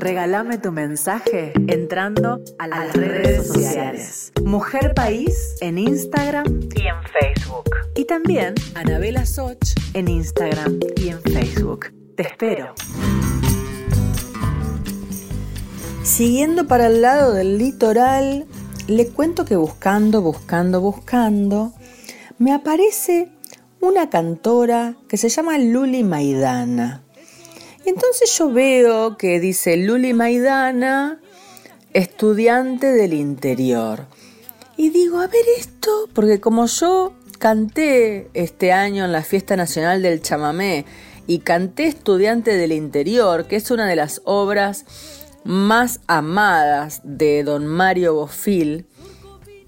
regálame 0.00 0.56
tu 0.56 0.72
mensaje 0.72 1.52
entrando 1.68 2.40
a 2.58 2.66
las 2.66 2.92
redes 2.94 3.46
sociales. 3.46 4.32
Mujer 4.42 4.94
País 4.94 5.56
en 5.60 5.76
Instagram 5.78 6.46
y 6.74 6.86
en 6.86 7.02
Facebook. 7.04 7.76
Y 7.94 8.06
también 8.06 8.54
Anabela 8.74 9.26
Soch 9.26 9.58
en 9.92 10.08
Instagram 10.08 10.80
y 10.96 11.10
en 11.10 11.20
Facebook. 11.20 11.92
Te 12.16 12.22
espero. 12.22 12.74
Siguiendo 16.02 16.66
para 16.66 16.86
el 16.86 17.02
lado 17.02 17.34
del 17.34 17.58
litoral, 17.58 18.46
le 18.88 19.08
cuento 19.08 19.44
que 19.44 19.56
buscando, 19.56 20.22
buscando, 20.22 20.80
buscando, 20.80 21.72
me 22.38 22.54
aparece 22.54 23.28
una 23.80 24.08
cantora 24.08 24.96
que 25.08 25.18
se 25.18 25.28
llama 25.28 25.58
Luli 25.58 26.02
Maidana. 26.04 27.02
Entonces 27.90 28.38
yo 28.38 28.52
veo 28.52 29.16
que 29.16 29.40
dice 29.40 29.76
Luli 29.76 30.14
Maidana, 30.14 31.20
estudiante 31.92 32.86
del 32.92 33.12
interior. 33.14 34.06
Y 34.76 34.90
digo, 34.90 35.18
a 35.18 35.26
ver 35.26 35.44
esto, 35.58 36.08
porque 36.12 36.40
como 36.40 36.66
yo 36.66 37.14
canté 37.40 38.30
este 38.32 38.70
año 38.70 39.04
en 39.04 39.10
la 39.10 39.24
Fiesta 39.24 39.56
Nacional 39.56 40.02
del 40.02 40.22
Chamamé 40.22 40.84
y 41.26 41.40
canté 41.40 41.88
Estudiante 41.88 42.56
del 42.56 42.70
Interior, 42.70 43.48
que 43.48 43.56
es 43.56 43.72
una 43.72 43.88
de 43.88 43.96
las 43.96 44.22
obras 44.24 44.84
más 45.42 45.98
amadas 46.06 47.00
de 47.02 47.42
don 47.42 47.66
Mario 47.66 48.14
Bofil, 48.14 48.86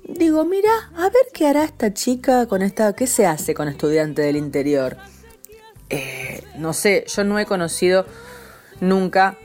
digo, 0.08 0.44
mira, 0.44 0.92
a 0.94 1.11
ver 1.11 1.26
qué 1.35 1.48
hará 1.48 1.64
esta 1.64 1.92
chica 1.92 2.46
con 2.46 2.62
esta, 2.62 2.92
qué 2.92 3.08
se 3.08 3.26
hace 3.26 3.52
con 3.52 3.66
Estudiante 3.66 4.22
del 4.22 4.37
Interior. 4.37 4.96
Eh, 5.92 6.42
no 6.57 6.72
sé, 6.72 7.05
yo 7.07 7.22
no 7.22 7.38
he 7.38 7.44
conocido 7.44 8.07
nunca 8.81 9.37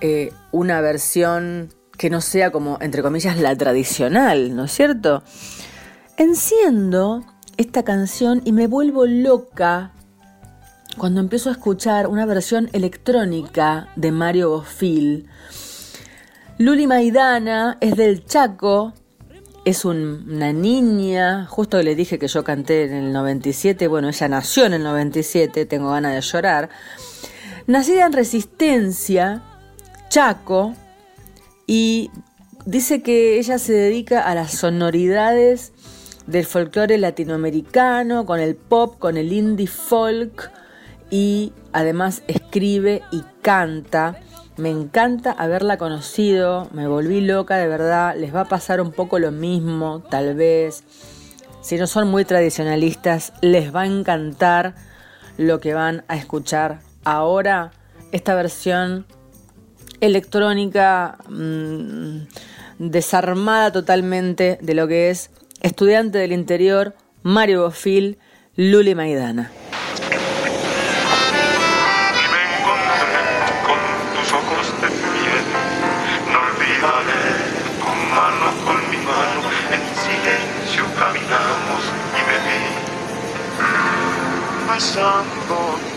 eh, 0.00 0.32
una 0.52 0.80
versión 0.80 1.74
que 1.98 2.08
no 2.08 2.20
sea 2.20 2.52
como, 2.52 2.78
entre 2.80 3.02
comillas, 3.02 3.36
la 3.38 3.56
tradicional, 3.56 4.54
¿no 4.54 4.64
es 4.64 4.72
cierto? 4.72 5.24
Enciendo 6.16 7.24
esta 7.56 7.82
canción 7.82 8.42
y 8.44 8.52
me 8.52 8.68
vuelvo 8.68 9.06
loca 9.06 9.92
cuando 10.96 11.20
empiezo 11.20 11.48
a 11.48 11.52
escuchar 11.52 12.06
una 12.06 12.26
versión 12.26 12.70
electrónica 12.72 13.88
de 13.96 14.12
Mario 14.12 14.50
Bofil. 14.50 15.28
Luli 16.58 16.86
Maidana 16.86 17.76
es 17.80 17.96
del 17.96 18.24
Chaco, 18.24 18.92
es 19.64 19.84
un- 19.84 20.26
una 20.30 20.52
niña, 20.52 21.46
justo 21.46 21.82
le 21.82 21.94
dije 21.94 22.18
que 22.18 22.28
yo 22.28 22.44
canté 22.44 22.84
en 22.84 22.92
el 22.94 23.12
97, 23.12 23.88
bueno, 23.88 24.08
ella 24.08 24.28
nació 24.28 24.66
en 24.66 24.74
el 24.74 24.82
97, 24.82 25.66
tengo 25.66 25.90
ganas 25.90 26.14
de 26.14 26.20
llorar. 26.20 26.68
Nacida 27.66 28.06
en 28.06 28.12
Resistencia, 28.12 29.42
Chaco, 30.10 30.74
y 31.66 32.10
dice 32.66 33.02
que 33.02 33.38
ella 33.38 33.58
se 33.58 33.72
dedica 33.72 34.20
a 34.20 34.34
las 34.34 34.52
sonoridades 34.52 35.72
del 36.26 36.44
folclore 36.44 36.98
latinoamericano, 36.98 38.26
con 38.26 38.40
el 38.40 38.56
pop, 38.56 38.98
con 38.98 39.16
el 39.16 39.32
indie 39.32 39.66
folk 39.66 40.50
y 41.10 41.52
además 41.72 42.22
escribe 42.28 43.02
y 43.12 43.22
canta. 43.42 44.20
Me 44.56 44.70
encanta 44.70 45.32
haberla 45.32 45.78
conocido, 45.78 46.68
me 46.72 46.86
volví 46.86 47.20
loca 47.20 47.56
de 47.56 47.66
verdad, 47.66 48.14
les 48.16 48.32
va 48.32 48.42
a 48.42 48.48
pasar 48.48 48.80
un 48.80 48.92
poco 48.92 49.18
lo 49.18 49.32
mismo, 49.32 50.00
tal 50.10 50.36
vez. 50.36 50.84
Si 51.60 51.76
no 51.76 51.88
son 51.88 52.08
muy 52.08 52.24
tradicionalistas, 52.24 53.32
les 53.40 53.74
va 53.74 53.82
a 53.82 53.86
encantar 53.86 54.74
lo 55.38 55.58
que 55.58 55.74
van 55.74 56.04
a 56.06 56.16
escuchar 56.16 56.80
ahora. 57.04 57.72
Esta 58.12 58.36
versión 58.36 59.06
electrónica 60.00 61.18
mm, 61.28 62.26
desarmada 62.78 63.72
totalmente 63.72 64.58
de 64.60 64.74
lo 64.74 64.86
que 64.86 65.10
es 65.10 65.30
estudiante 65.62 66.18
del 66.18 66.30
interior, 66.30 66.94
Mario 67.22 67.62
Bofil, 67.62 68.18
Luli 68.54 68.94
Maidana. 68.94 69.50
John 85.04 85.26
Bourne. 85.48 85.93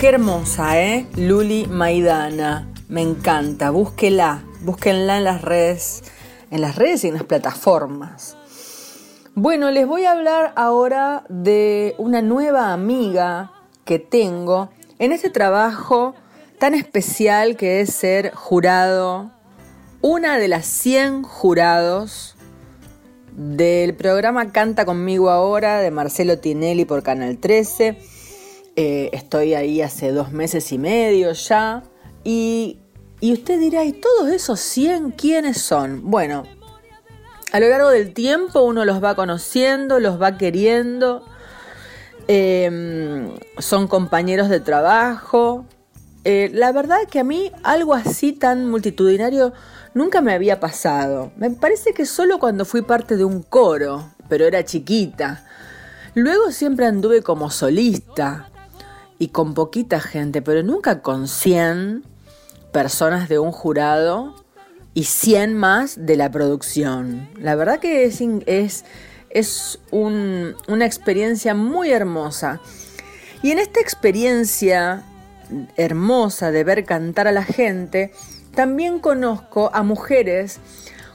Qué 0.00 0.08
hermosa, 0.08 0.80
¿eh? 0.80 1.06
Luli 1.14 1.66
Maidana. 1.66 2.66
Me 2.88 3.02
encanta. 3.02 3.68
Búsquela. 3.68 4.42
Búsquenla 4.62 5.18
en 5.18 5.24
las 5.24 5.42
redes. 5.42 6.02
En 6.50 6.62
las 6.62 6.76
redes 6.76 7.04
y 7.04 7.08
en 7.08 7.14
las 7.14 7.24
plataformas. 7.24 8.34
Bueno, 9.34 9.70
les 9.70 9.86
voy 9.86 10.06
a 10.06 10.12
hablar 10.12 10.54
ahora 10.56 11.24
de 11.28 11.94
una 11.98 12.22
nueva 12.22 12.72
amiga 12.72 13.52
que 13.84 13.98
tengo 13.98 14.70
en 14.98 15.12
este 15.12 15.28
trabajo 15.28 16.14
tan 16.58 16.72
especial 16.74 17.58
que 17.58 17.82
es 17.82 17.92
ser 17.92 18.32
jurado, 18.34 19.30
una 20.00 20.38
de 20.38 20.48
las 20.48 20.64
100 20.64 21.24
jurados 21.24 22.36
del 23.32 23.94
programa 23.94 24.50
Canta 24.50 24.86
conmigo 24.86 25.28
ahora 25.28 25.80
de 25.80 25.90
Marcelo 25.90 26.38
Tinelli 26.38 26.86
por 26.86 27.02
Canal 27.02 27.36
13. 27.36 28.19
Eh, 28.76 29.10
estoy 29.12 29.54
ahí 29.54 29.82
hace 29.82 30.12
dos 30.12 30.32
meses 30.32 30.72
y 30.72 30.78
medio 30.78 31.32
ya. 31.32 31.82
Y, 32.24 32.78
y 33.20 33.32
usted 33.32 33.58
dirá, 33.58 33.84
¿y 33.84 33.92
todos 33.92 34.28
esos 34.28 34.60
100 34.60 35.12
quiénes 35.12 35.60
son? 35.60 36.10
Bueno, 36.10 36.44
a 37.52 37.60
lo 37.60 37.68
largo 37.68 37.90
del 37.90 38.14
tiempo 38.14 38.62
uno 38.62 38.84
los 38.84 39.02
va 39.02 39.14
conociendo, 39.14 39.98
los 39.98 40.20
va 40.20 40.38
queriendo. 40.38 41.24
Eh, 42.28 43.28
son 43.58 43.88
compañeros 43.88 44.48
de 44.48 44.60
trabajo. 44.60 45.66
Eh, 46.24 46.50
la 46.52 46.70
verdad 46.70 46.98
que 47.10 47.18
a 47.18 47.24
mí 47.24 47.50
algo 47.62 47.94
así 47.94 48.32
tan 48.32 48.68
multitudinario 48.68 49.52
nunca 49.94 50.20
me 50.20 50.32
había 50.32 50.60
pasado. 50.60 51.32
Me 51.36 51.50
parece 51.50 51.92
que 51.92 52.06
solo 52.06 52.38
cuando 52.38 52.64
fui 52.64 52.82
parte 52.82 53.16
de 53.16 53.24
un 53.24 53.42
coro, 53.42 54.10
pero 54.28 54.44
era 54.44 54.64
chiquita. 54.64 55.44
Luego 56.14 56.52
siempre 56.52 56.86
anduve 56.86 57.22
como 57.22 57.50
solista 57.50 58.49
y 59.20 59.28
con 59.28 59.54
poquita 59.54 60.00
gente, 60.00 60.42
pero 60.42 60.64
nunca 60.64 61.02
con 61.02 61.28
100 61.28 62.02
personas 62.72 63.28
de 63.28 63.38
un 63.38 63.52
jurado 63.52 64.34
y 64.94 65.04
100 65.04 65.54
más 65.54 66.06
de 66.06 66.16
la 66.16 66.30
producción. 66.32 67.28
La 67.38 67.54
verdad 67.54 67.78
que 67.78 68.04
es, 68.04 68.20
es 68.46 68.84
es 69.28 69.78
un- 69.92 70.56
una 70.66 70.86
experiencia 70.86 71.54
muy 71.54 71.92
hermosa. 71.92 72.60
Y 73.42 73.52
en 73.52 73.60
esta 73.60 73.78
experiencia 73.78 75.04
hermosa 75.76 76.50
de 76.50 76.64
ver 76.64 76.84
cantar 76.84 77.28
a 77.28 77.32
la 77.32 77.44
gente, 77.44 78.12
también 78.56 78.98
conozco 78.98 79.70
a 79.72 79.84
mujeres 79.84 80.58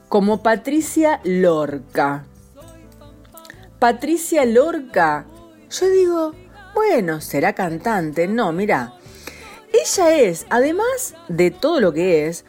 como 0.08 0.42
Patricia 0.44 1.20
Lorca. 1.26 2.24
Patricia 3.80 4.46
Lorca, 4.46 5.26
yo 5.70 5.90
digo, 5.90 6.32
bueno, 6.76 7.22
será 7.22 7.54
cantante. 7.54 8.28
No, 8.28 8.52
mira, 8.52 8.94
ella 9.74 10.16
es, 10.16 10.46
además 10.50 11.16
de 11.30 11.50
todo 11.50 11.80
lo 11.80 11.94
que 11.94 12.28
es, 12.28 12.46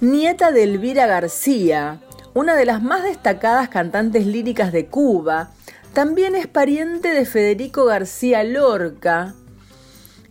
nieta 0.00 0.52
de 0.52 0.62
Elvira 0.62 1.06
García, 1.06 2.00
una 2.34 2.54
de 2.54 2.66
las 2.66 2.82
más 2.82 3.02
destacadas 3.02 3.68
cantantes 3.68 4.26
líricas 4.26 4.72
de 4.72 4.86
Cuba. 4.86 5.50
También 5.92 6.36
es 6.36 6.46
pariente 6.46 7.08
de 7.08 7.24
Federico 7.24 7.84
García 7.84 8.44
Lorca, 8.44 9.34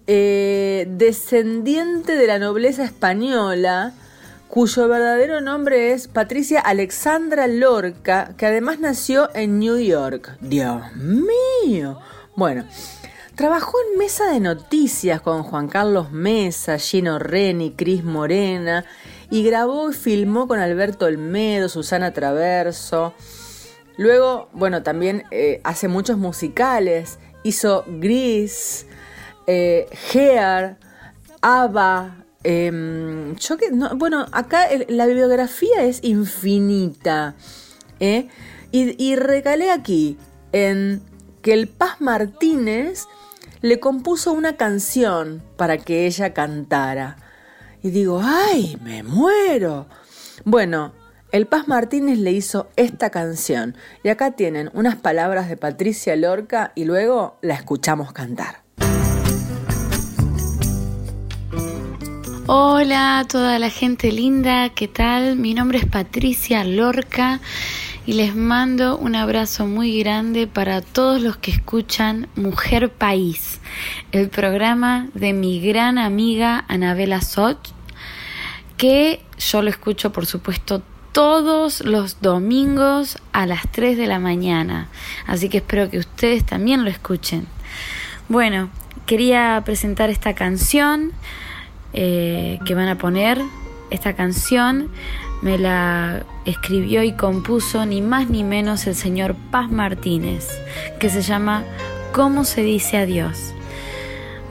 eh, 0.07 0.87
descendiente 0.89 2.15
de 2.15 2.27
la 2.27 2.39
nobleza 2.39 2.83
española, 2.83 3.93
cuyo 4.47 4.87
verdadero 4.87 5.41
nombre 5.41 5.91
es 5.91 6.07
Patricia 6.07 6.61
Alexandra 6.61 7.47
Lorca, 7.47 8.33
que 8.37 8.45
además 8.45 8.79
nació 8.79 9.29
en 9.35 9.59
New 9.59 9.77
York. 9.77 10.37
Dios 10.39 10.81
mío. 10.95 11.99
Bueno, 12.35 12.65
trabajó 13.39 13.77
en 13.89 13.97
mesa 13.97 14.29
de 14.33 14.41
noticias 14.41 15.21
con 15.21 15.43
Juan 15.43 15.69
Carlos 15.69 16.11
Mesa, 16.11 16.77
Gino 16.77 17.19
Reni, 17.19 17.71
Cris 17.71 18.03
Morena, 18.03 18.83
y 19.29 19.45
grabó 19.45 19.89
y 19.89 19.93
filmó 19.93 20.45
con 20.45 20.59
Alberto 20.59 21.05
Olmedo, 21.05 21.69
Susana 21.69 22.11
Traverso. 22.11 23.13
Luego, 23.95 24.49
bueno, 24.51 24.83
también 24.83 25.23
eh, 25.31 25.61
hace 25.63 25.87
muchos 25.87 26.17
musicales. 26.17 27.17
Hizo 27.43 27.85
Gris, 27.87 28.85
eh, 29.47 29.87
Hair, 30.13 30.75
Ava. 31.39 32.25
em, 32.43 33.37
yo 33.37 33.55
que, 33.55 33.71
no, 33.71 33.95
bueno, 33.95 34.25
acá 34.33 34.67
la 34.89 35.05
bibliografía 35.05 35.85
es 35.85 36.03
infinita. 36.03 37.35
¿eh? 38.01 38.27
Y, 38.73 39.01
y 39.01 39.15
recalé 39.15 39.71
aquí 39.71 40.17
en 40.51 41.01
que 41.41 41.53
el 41.53 41.69
Paz 41.69 42.01
Martínez 42.01 43.07
le 43.61 43.79
compuso 43.79 44.31
una 44.31 44.55
canción 44.55 45.43
para 45.57 45.77
que 45.77 46.05
ella 46.05 46.33
cantara. 46.33 47.17
Y 47.81 47.89
digo, 47.89 48.21
¡ay, 48.23 48.77
me 48.83 49.03
muero! 49.03 49.87
Bueno, 50.45 50.93
el 51.31 51.45
Paz 51.47 51.67
Martínez 51.67 52.19
le 52.19 52.31
hizo 52.31 52.69
esta 52.75 53.09
canción. 53.09 53.75
Y 54.03 54.09
acá 54.09 54.31
tienen 54.31 54.69
unas 54.73 54.95
palabras 54.95 55.49
de 55.49 55.57
Patricia 55.57 56.15
Lorca 56.15 56.71
y 56.75 56.85
luego 56.85 57.37
la 57.41 57.53
escuchamos 57.53 58.13
cantar. 58.13 58.63
Hola 62.47 63.25
toda 63.29 63.59
la 63.59 63.69
gente 63.69 64.11
linda, 64.11 64.69
¿qué 64.69 64.87
tal? 64.87 65.35
Mi 65.35 65.53
nombre 65.53 65.77
es 65.77 65.85
Patricia 65.85 66.63
Lorca 66.63 67.39
y 68.09 68.13
les 68.13 68.35
mando 68.35 68.97
un 68.97 69.15
abrazo 69.15 69.67
muy 69.67 69.99
grande 69.99 70.47
para 70.47 70.81
todos 70.81 71.21
los 71.21 71.37
que 71.37 71.51
escuchan 71.51 72.27
Mujer 72.35 72.89
País, 72.89 73.61
el 74.11 74.29
programa 74.29 75.09
de 75.13 75.31
mi 75.33 75.61
gran 75.61 75.99
amiga 75.99 76.65
Anabela 76.67 77.21
Soch, 77.21 77.59
que 78.77 79.21
yo 79.37 79.61
lo 79.61 79.69
escucho 79.69 80.11
por 80.11 80.25
supuesto 80.25 80.81
todos 81.11 81.81
los 81.81 82.19
domingos 82.19 83.19
a 83.31 83.45
las 83.45 83.71
3 83.71 83.95
de 83.95 84.07
la 84.07 84.17
mañana, 84.17 84.87
así 85.27 85.47
que 85.47 85.57
espero 85.57 85.91
que 85.91 85.99
ustedes 85.99 86.43
también 86.43 86.83
lo 86.83 86.89
escuchen. 86.89 87.45
Bueno, 88.27 88.71
quería 89.05 89.61
presentar 89.63 90.09
esta 90.09 90.33
canción 90.33 91.11
eh, 91.93 92.57
que 92.65 92.73
van 92.73 92.87
a 92.87 92.97
poner. 92.97 93.39
Esta 93.91 94.15
canción 94.15 94.89
me 95.41 95.57
la 95.57 96.23
escribió 96.45 97.03
y 97.03 97.13
compuso 97.13 97.85
ni 97.85 98.01
más 98.01 98.29
ni 98.29 98.43
menos 98.43 98.87
el 98.87 98.95
señor 98.95 99.35
Paz 99.51 99.69
Martínez, 99.71 100.47
que 100.99 101.09
se 101.09 101.21
llama 101.21 101.63
¿Cómo 102.13 102.43
se 102.43 102.61
dice 102.61 102.97
adiós? 102.97 103.53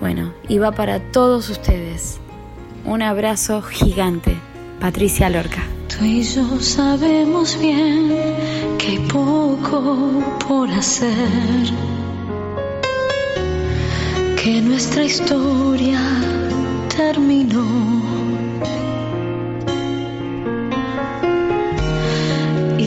Bueno, 0.00 0.32
y 0.48 0.58
va 0.58 0.72
para 0.72 1.00
todos 1.00 1.50
ustedes. 1.50 2.20
Un 2.84 3.02
abrazo 3.02 3.62
gigante. 3.62 4.36
Patricia 4.80 5.28
Lorca. 5.28 5.64
Tú 5.88 6.04
y 6.04 6.22
yo 6.22 6.60
sabemos 6.60 7.58
bien 7.58 8.14
que 8.78 8.86
hay 8.86 8.98
poco 9.08 10.22
por 10.46 10.70
hacer, 10.70 11.66
que 14.40 14.60
nuestra 14.60 15.04
historia 15.04 16.00
terminó. 16.96 18.27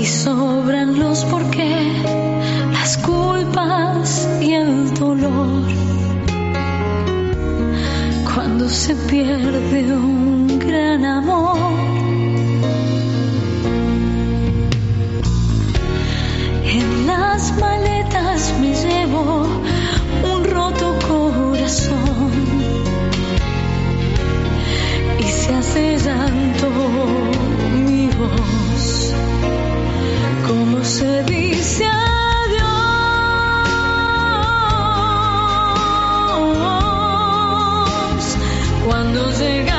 Y 0.02 0.06
sobran 0.08 0.97
los 0.97 1.24
por 1.26 1.47
qué, 1.52 1.93
las 2.74 2.97
culpas 2.97 4.28
y 4.41 4.54
el 4.54 4.91
dolor. 4.95 5.62
Cuando 8.34 8.68
se 8.68 8.95
pierde 8.95 9.93
un 9.93 10.58
gran 10.58 11.06
amor. 11.06 11.56
En 16.66 17.06
las 17.06 17.56
maletas 17.60 18.56
me 18.60 18.74
llevo 18.74 19.45
un 20.34 20.43
roto 20.45 20.97
corazón 21.08 22.32
y 25.20 25.24
se 25.26 25.54
hace 25.54 25.97
llanto 25.99 27.31
se 31.02 31.24
dice 31.24 31.86
adiós. 31.86 32.78
Cuando 38.86 39.32
llega 39.32 39.71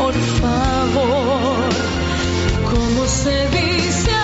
por 0.00 0.14
favor. 0.40 1.68
Como 2.72 3.06
se 3.06 3.36
dice 3.48 4.16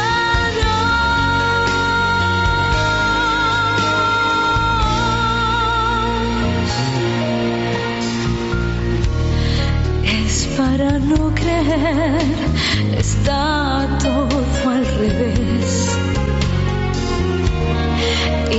Es 10.04 10.46
para 10.56 10.98
no 10.98 11.34
creer, 11.34 12.36
está 12.98 13.86
todo 14.02 14.70
al 14.70 14.84
revés. 15.02 15.68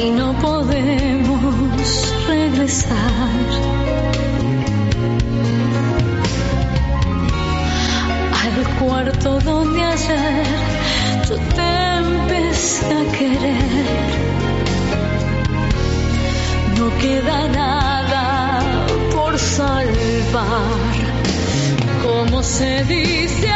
Y 0.02 0.12
no 0.12 0.34
podemos 0.40 2.14
regresar. 2.28 3.78
Cuarto 8.80 9.40
donde 9.40 9.84
ayer 9.84 10.44
yo 11.28 11.38
te 11.56 11.78
a 13.00 13.12
querer. 13.18 14.08
No 16.78 16.98
queda 17.00 17.48
nada 17.48 18.62
por 19.14 19.38
salvar 19.38 20.98
como 22.04 22.44
se 22.44 22.84
dice 22.86 23.48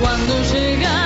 cuando 0.00 0.34
llega 0.52 1.05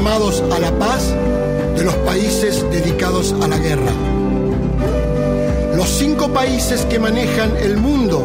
Llamados 0.00 0.42
a 0.50 0.58
la 0.58 0.72
paz 0.78 1.14
de 1.76 1.84
los 1.84 1.94
países 1.96 2.64
dedicados 2.70 3.34
a 3.42 3.46
la 3.46 3.58
guerra. 3.58 3.92
Los 5.76 5.90
cinco 5.90 6.32
países 6.32 6.86
que 6.86 6.98
manejan 6.98 7.54
el 7.58 7.76
mundo 7.76 8.24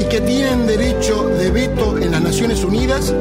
y 0.00 0.04
que 0.08 0.22
tienen 0.22 0.66
derecho 0.66 1.28
de 1.28 1.50
veto 1.50 1.98
en 1.98 2.12
las 2.12 2.22
Naciones 2.22 2.64
Unidas 2.64 3.12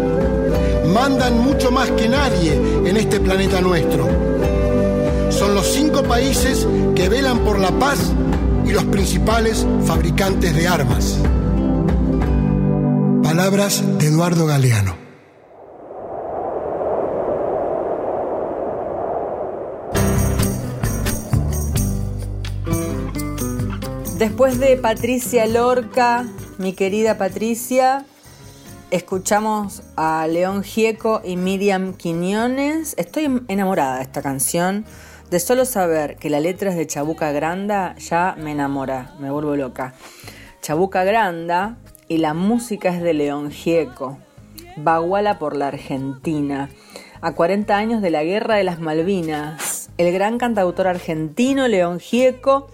mandan 0.93 1.39
mucho 1.39 1.69
más 1.69 1.91
que 1.91 2.07
nadie 2.07 2.53
en 2.85 2.95
este 2.95 3.19
planeta 3.19 3.59
nuestro. 3.59 4.07
Son 5.29 5.53
los 5.53 5.67
cinco 5.67 6.01
países 6.01 6.65
que 6.95 7.09
velan 7.09 7.39
por 7.39 7.59
la 7.59 7.71
paz 7.71 7.99
y 8.65 8.71
los 8.71 8.85
principales 8.85 9.67
fabricantes 9.83 10.55
de 10.55 10.65
armas. 10.65 11.17
Palabras 13.21 13.83
de 13.97 14.07
Eduardo 14.07 14.45
Galeano. 14.45 15.00
Después 24.21 24.59
de 24.59 24.77
Patricia 24.77 25.47
Lorca, 25.47 26.27
mi 26.59 26.73
querida 26.73 27.17
Patricia, 27.17 28.05
escuchamos 28.91 29.81
a 29.95 30.27
León 30.27 30.61
Gieco 30.61 31.21
y 31.25 31.37
Miriam 31.37 31.95
Quiñones. 31.95 32.93
Estoy 32.99 33.41
enamorada 33.47 33.95
de 33.95 34.03
esta 34.03 34.21
canción. 34.21 34.85
De 35.31 35.39
solo 35.39 35.65
saber 35.65 36.17
que 36.17 36.29
la 36.29 36.39
letra 36.39 36.69
es 36.69 36.75
de 36.75 36.85
Chabuca 36.85 37.31
Granda, 37.31 37.95
ya 37.95 38.35
me 38.37 38.51
enamora, 38.51 39.15
me 39.19 39.31
vuelvo 39.31 39.55
loca. 39.55 39.95
Chabuca 40.61 41.03
Granda 41.03 41.77
y 42.07 42.19
la 42.19 42.35
música 42.35 42.89
es 42.89 43.01
de 43.01 43.15
León 43.15 43.49
Gieco. 43.49 44.19
Baguala 44.77 45.39
por 45.39 45.55
la 45.55 45.69
Argentina. 45.69 46.69
A 47.21 47.33
40 47.33 47.75
años 47.75 48.03
de 48.03 48.11
la 48.11 48.23
Guerra 48.23 48.57
de 48.57 48.65
las 48.65 48.79
Malvinas, 48.79 49.89
el 49.97 50.13
gran 50.13 50.37
cantautor 50.37 50.85
argentino 50.85 51.67
León 51.67 51.99
Gieco 51.99 52.67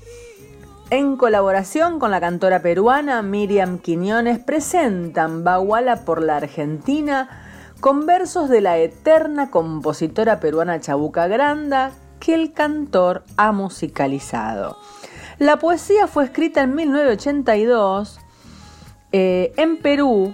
en 0.89 1.17
colaboración 1.17 1.99
con 1.99 2.11
la 2.11 2.21
cantora 2.21 2.61
peruana 2.61 3.21
Miriam 3.21 3.79
Quiñones, 3.79 4.39
presentan 4.39 5.43
Baguala 5.43 6.05
por 6.05 6.23
la 6.23 6.37
Argentina 6.37 7.29
con 7.81 8.05
versos 8.05 8.49
de 8.49 8.61
la 8.61 8.77
eterna 8.77 9.51
compositora 9.51 10.39
peruana 10.39 10.79
Chabuca 10.79 11.27
Granda 11.27 11.91
que 12.21 12.33
el 12.33 12.53
cantor 12.53 13.23
ha 13.35 13.51
musicalizado. 13.51 14.77
La 15.39 15.59
poesía 15.59 16.07
fue 16.07 16.23
escrita 16.23 16.61
en 16.61 16.73
1982 16.73 18.19
eh, 19.11 19.51
en 19.57 19.77
Perú, 19.77 20.33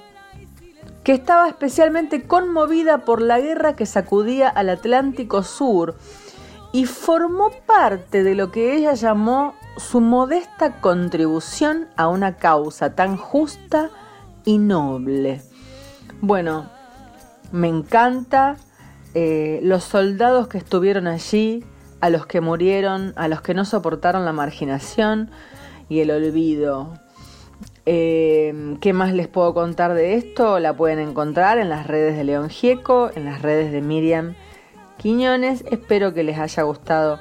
que 1.04 1.14
estaba 1.14 1.48
especialmente 1.48 2.24
conmovida 2.28 3.00
por 3.00 3.22
la 3.22 3.40
guerra 3.40 3.76
que 3.76 3.88
sacudía 3.88 4.50
al 4.50 4.70
Atlántico 4.70 5.42
Sur 5.42 5.96
y 6.72 6.86
formó 6.86 7.50
parte 7.66 8.24
de 8.24 8.36
lo 8.36 8.52
que 8.52 8.76
ella 8.76 8.94
llamó 8.94 9.56
su 9.78 10.02
modesta 10.02 10.80
contribución 10.82 11.88
a 11.96 12.08
una 12.08 12.38
causa 12.38 12.96
tan 12.96 13.18
justa 13.18 13.90
y 14.46 14.58
noble. 14.58 15.42
Bueno, 16.22 16.70
me 17.52 17.68
encanta 17.68 18.58
eh, 19.14 19.60
los 19.64 19.84
soldados 19.84 20.48
que 20.48 20.58
estuvieron 20.58 21.08
allí, 21.08 21.64
a 22.02 22.10
los 22.10 22.26
que 22.26 22.42
murieron, 22.42 23.14
a 23.16 23.28
los 23.28 23.42
que 23.42 23.54
no 23.54 23.64
soportaron 23.64 24.26
la 24.26 24.34
marginación 24.34 25.30
y 25.88 26.00
el 26.00 26.12
olvido. 26.12 27.00
Eh, 27.86 28.78
¿Qué 28.82 28.94
más 28.94 29.14
les 29.14 29.28
puedo 29.28 29.54
contar 29.54 29.94
de 29.94 30.16
esto? 30.16 30.60
La 30.60 30.76
pueden 30.76 31.00
encontrar 31.00 31.58
en 31.58 31.70
las 31.70 31.88
redes 31.88 32.16
de 32.16 32.24
León 32.24 32.50
Gieco, 32.50 33.10
en 33.16 33.26
las 33.26 33.42
redes 33.42 33.72
de 33.72 33.82
Miriam 33.82 34.36
Quiñones. 34.98 35.64
Espero 35.70 36.14
que 36.14 36.24
les 36.24 36.40
haya 36.40 36.64
gustado 36.64 37.20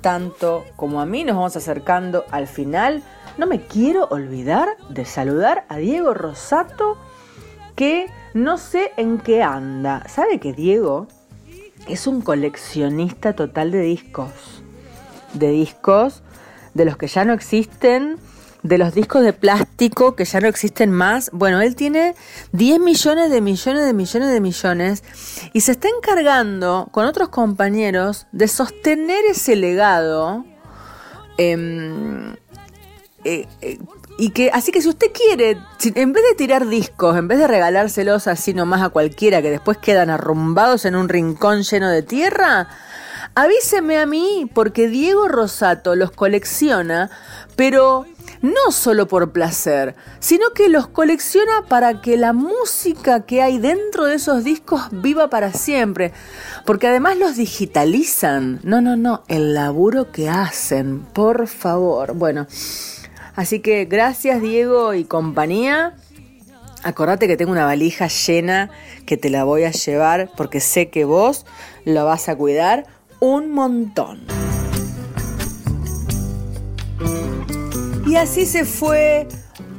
tanto 0.00 0.64
como 0.76 1.00
a 1.00 1.06
mí. 1.06 1.24
Nos 1.24 1.36
vamos 1.36 1.56
acercando 1.56 2.24
al 2.30 2.46
final. 2.46 3.02
No 3.36 3.46
me 3.46 3.60
quiero 3.60 4.06
olvidar 4.10 4.76
de 4.88 5.04
saludar 5.04 5.64
a 5.68 5.76
Diego 5.76 6.14
Rosato, 6.14 6.96
que 7.76 8.06
no 8.34 8.58
sé 8.58 8.92
en 8.96 9.18
qué 9.18 9.42
anda. 9.42 10.08
¿Sabe 10.08 10.40
que 10.40 10.52
Diego 10.52 11.06
es 11.86 12.06
un 12.06 12.20
coleccionista 12.20 13.34
total 13.34 13.70
de 13.70 13.80
discos? 13.80 14.62
De 15.34 15.50
discos 15.50 16.22
de 16.74 16.84
los 16.84 16.96
que 16.96 17.06
ya 17.06 17.24
no 17.24 17.32
existen 17.32 18.18
de 18.68 18.78
los 18.78 18.94
discos 18.94 19.22
de 19.22 19.32
plástico 19.32 20.14
que 20.14 20.24
ya 20.24 20.40
no 20.40 20.48
existen 20.48 20.92
más. 20.92 21.30
Bueno, 21.32 21.60
él 21.60 21.74
tiene 21.74 22.14
10 22.52 22.80
millones 22.80 23.30
de 23.30 23.40
millones 23.40 23.86
de 23.86 23.94
millones 23.94 24.30
de 24.30 24.40
millones 24.40 25.02
y 25.52 25.62
se 25.62 25.72
está 25.72 25.88
encargando 25.88 26.88
con 26.92 27.06
otros 27.06 27.30
compañeros 27.30 28.26
de 28.32 28.46
sostener 28.46 29.24
ese 29.30 29.56
legado. 29.56 30.44
Em, 31.38 32.34
eh, 33.24 33.46
eh, 33.62 33.78
y 34.18 34.30
que, 34.30 34.50
así 34.52 34.72
que 34.72 34.82
si 34.82 34.88
usted 34.88 35.12
quiere, 35.12 35.58
en 35.94 36.12
vez 36.12 36.24
de 36.24 36.34
tirar 36.36 36.66
discos, 36.66 37.16
en 37.16 37.28
vez 37.28 37.38
de 37.38 37.46
regalárselos 37.46 38.26
así 38.26 38.52
nomás 38.52 38.82
a 38.82 38.88
cualquiera 38.88 39.40
que 39.40 39.50
después 39.50 39.78
quedan 39.78 40.10
arrumbados 40.10 40.84
en 40.84 40.96
un 40.96 41.08
rincón 41.08 41.62
lleno 41.62 41.88
de 41.88 42.02
tierra, 42.02 42.68
avíseme 43.36 43.98
a 43.98 44.06
mí 44.06 44.50
porque 44.52 44.88
Diego 44.88 45.28
Rosato 45.28 45.94
los 45.94 46.10
colecciona, 46.10 47.10
pero 47.54 48.06
no 48.42 48.70
solo 48.70 49.08
por 49.08 49.32
placer, 49.32 49.94
sino 50.20 50.50
que 50.54 50.68
los 50.68 50.88
colecciona 50.88 51.64
para 51.68 52.00
que 52.00 52.16
la 52.16 52.32
música 52.32 53.26
que 53.26 53.42
hay 53.42 53.58
dentro 53.58 54.06
de 54.06 54.16
esos 54.16 54.44
discos 54.44 54.82
viva 54.90 55.30
para 55.30 55.52
siempre, 55.52 56.12
porque 56.64 56.88
además 56.88 57.16
los 57.16 57.36
digitalizan. 57.36 58.60
No, 58.62 58.80
no, 58.80 58.96
no, 58.96 59.24
el 59.28 59.54
laburo 59.54 60.12
que 60.12 60.28
hacen, 60.28 61.00
por 61.12 61.46
favor. 61.48 62.14
Bueno, 62.14 62.46
así 63.34 63.60
que 63.60 63.84
gracias 63.84 64.40
Diego 64.40 64.94
y 64.94 65.04
compañía. 65.04 65.94
Acordate 66.84 67.26
que 67.26 67.36
tengo 67.36 67.50
una 67.50 67.64
valija 67.64 68.06
llena 68.06 68.70
que 69.04 69.16
te 69.16 69.30
la 69.30 69.44
voy 69.44 69.64
a 69.64 69.72
llevar 69.72 70.30
porque 70.36 70.60
sé 70.60 70.90
que 70.90 71.04
vos 71.04 71.44
lo 71.84 72.04
vas 72.04 72.28
a 72.28 72.36
cuidar 72.36 72.86
un 73.20 73.50
montón. 73.50 74.20
Y 78.08 78.16
así 78.16 78.46
se 78.46 78.64
fue 78.64 79.28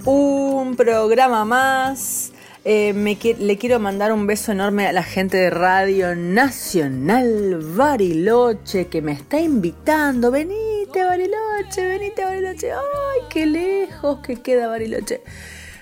un 0.06 0.76
programa 0.76 1.46
más. 1.46 2.32
Eh, 2.64 2.94
le 3.40 3.58
quiero 3.58 3.80
mandar 3.80 4.12
un 4.12 4.28
beso 4.28 4.52
enorme 4.52 4.86
a 4.86 4.92
la 4.92 5.02
gente 5.02 5.38
de 5.38 5.50
Radio 5.50 6.16
Nacional 6.16 7.58
Bariloche 7.60 8.86
que 8.86 9.02
me 9.02 9.14
está 9.14 9.40
invitando. 9.40 10.30
Venite 10.30 11.04
Bariloche, 11.04 11.88
venite 11.88 12.24
Bariloche. 12.24 12.72
Ay, 12.72 13.22
qué 13.32 13.48
lejos 13.48 14.20
que 14.20 14.36
queda 14.36 14.68
Bariloche. 14.68 15.24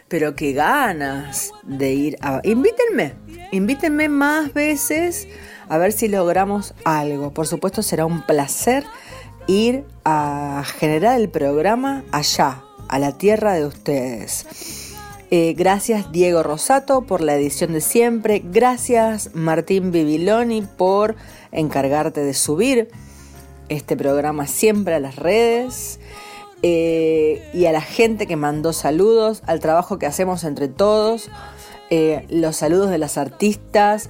Pero 0.07 0.33
qué 0.33 0.53
ganas 0.53 1.51
de 1.63 1.93
ir 1.93 2.17
a... 2.21 2.39
Invítenme, 2.45 3.15
invítenme 3.51 4.07
más 4.07 4.53
veces 4.53 5.27
a 5.67 5.77
ver 5.77 5.91
si 5.91 6.07
logramos 6.07 6.73
algo. 6.85 7.33
Por 7.33 7.45
supuesto 7.45 7.83
será 7.83 8.05
un 8.05 8.25
placer 8.25 8.85
ir 9.47 9.85
a 10.05 10.63
generar 10.77 11.19
el 11.19 11.29
programa 11.29 12.03
allá, 12.11 12.63
a 12.87 12.99
la 12.99 13.17
tierra 13.17 13.53
de 13.53 13.65
ustedes. 13.65 14.45
Eh, 15.29 15.53
gracias 15.57 16.11
Diego 16.11 16.41
Rosato 16.41 17.01
por 17.01 17.21
la 17.21 17.35
edición 17.35 17.73
de 17.73 17.81
siempre. 17.81 18.41
Gracias 18.45 19.31
Martín 19.33 19.91
Bibiloni 19.91 20.61
por 20.61 21.15
encargarte 21.51 22.23
de 22.23 22.33
subir 22.33 22.89
este 23.67 23.97
programa 23.97 24.47
siempre 24.47 24.95
a 24.95 24.99
las 24.99 25.15
redes. 25.15 25.99
Eh, 26.63 27.47
y 27.53 27.65
a 27.65 27.71
la 27.71 27.81
gente 27.81 28.25
que 28.25 28.35
mandó 28.35 28.73
saludos, 28.73 29.43
al 29.45 29.59
trabajo 29.59 29.99
que 29.99 30.07
hacemos 30.07 30.43
entre 30.43 30.67
todos, 30.67 31.29
eh, 31.91 32.25
los 32.29 32.55
saludos 32.55 32.89
de 32.89 32.97
las 32.97 33.17
artistas, 33.17 34.09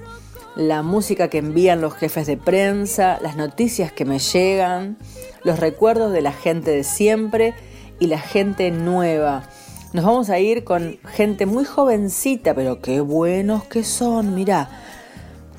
la 0.58 0.82
música 0.82 1.28
que 1.28 1.38
envían 1.38 1.80
los 1.80 1.94
jefes 1.94 2.26
de 2.26 2.36
prensa, 2.36 3.20
las 3.22 3.36
noticias 3.36 3.92
que 3.92 4.04
me 4.04 4.18
llegan 4.18 4.98
los 5.44 5.60
recuerdos 5.60 6.12
de 6.12 6.20
la 6.20 6.32
gente 6.32 6.72
de 6.72 6.82
siempre 6.82 7.54
y 8.00 8.08
la 8.08 8.18
gente 8.18 8.72
nueva. 8.72 9.44
Nos 9.92 10.04
vamos 10.04 10.30
a 10.30 10.40
ir 10.40 10.64
con 10.64 10.98
gente 11.04 11.46
muy 11.46 11.64
jovencita, 11.64 12.54
pero 12.54 12.80
qué 12.80 13.00
buenos 13.00 13.64
que 13.64 13.84
son, 13.84 14.34
mirá. 14.34 14.68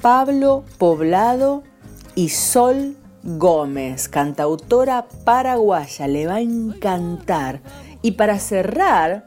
Pablo 0.01 0.65
Poblado 0.77 1.63
y 2.13 2.27
Sol 2.27 2.97
Gómez, 3.23 4.09
cantautora 4.09 5.07
paraguaya, 5.23 6.09
le 6.09 6.27
va 6.27 6.35
a 6.35 6.41
encantar. 6.41 7.61
Y 8.01 8.11
para 8.11 8.37
cerrar, 8.37 9.25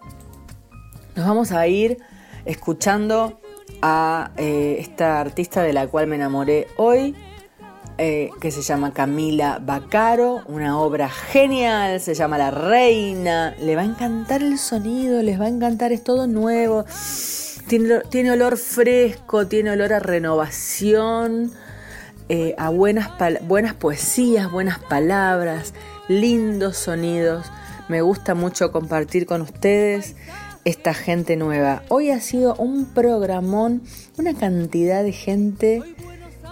nos 1.16 1.26
vamos 1.26 1.50
a 1.50 1.66
ir 1.66 1.96
escuchando 2.44 3.40
a 3.82 4.30
eh, 4.36 4.76
esta 4.78 5.20
artista 5.20 5.62
de 5.62 5.72
la 5.72 5.88
cual 5.88 6.06
me 6.06 6.16
enamoré 6.16 6.68
hoy, 6.76 7.14
eh, 7.98 8.30
que 8.40 8.50
se 8.50 8.62
llama 8.62 8.94
Camila 8.94 9.58
Bacaro, 9.60 10.42
una 10.46 10.78
obra 10.78 11.10
genial, 11.10 12.00
se 12.00 12.14
llama 12.14 12.38
La 12.38 12.50
Reina, 12.50 13.54
le 13.60 13.76
va 13.76 13.82
a 13.82 13.84
encantar 13.84 14.42
el 14.42 14.58
sonido, 14.58 15.20
les 15.22 15.38
va 15.38 15.44
a 15.44 15.48
encantar, 15.48 15.92
es 15.92 16.02
todo 16.02 16.26
nuevo, 16.26 16.84
tiene, 17.66 18.00
tiene 18.08 18.30
olor 18.30 18.56
fresco, 18.56 19.46
tiene 19.46 19.72
olor 19.72 19.92
a 19.92 19.98
renovación, 19.98 21.52
eh, 22.28 22.54
a 22.56 22.70
buenas, 22.70 23.10
buenas 23.42 23.74
poesías, 23.74 24.50
buenas 24.50 24.78
palabras, 24.78 25.74
lindos 26.08 26.78
sonidos, 26.78 27.50
me 27.88 28.00
gusta 28.00 28.34
mucho 28.34 28.72
compartir 28.72 29.26
con 29.26 29.42
ustedes 29.42 30.16
esta 30.64 30.94
gente 30.94 31.36
nueva. 31.36 31.82
Hoy 31.88 32.10
ha 32.10 32.20
sido 32.20 32.54
un 32.56 32.86
programón, 32.86 33.82
una 34.18 34.34
cantidad 34.34 35.02
de 35.02 35.12
gente 35.12 35.82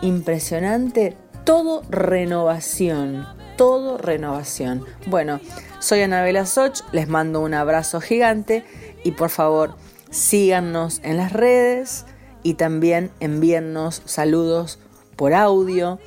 impresionante, 0.02 1.16
todo 1.44 1.82
renovación, 1.88 3.26
todo 3.56 3.98
renovación. 3.98 4.84
Bueno, 5.06 5.40
soy 5.78 6.02
Anabela 6.02 6.46
Soch, 6.46 6.82
les 6.92 7.08
mando 7.08 7.40
un 7.40 7.54
abrazo 7.54 8.00
gigante 8.00 8.64
y 9.04 9.12
por 9.12 9.30
favor 9.30 9.76
síganos 10.10 11.00
en 11.04 11.16
las 11.16 11.32
redes 11.32 12.06
y 12.42 12.54
también 12.54 13.10
envíennos 13.20 14.02
saludos 14.06 14.78
por 15.16 15.34
audio, 15.34 15.98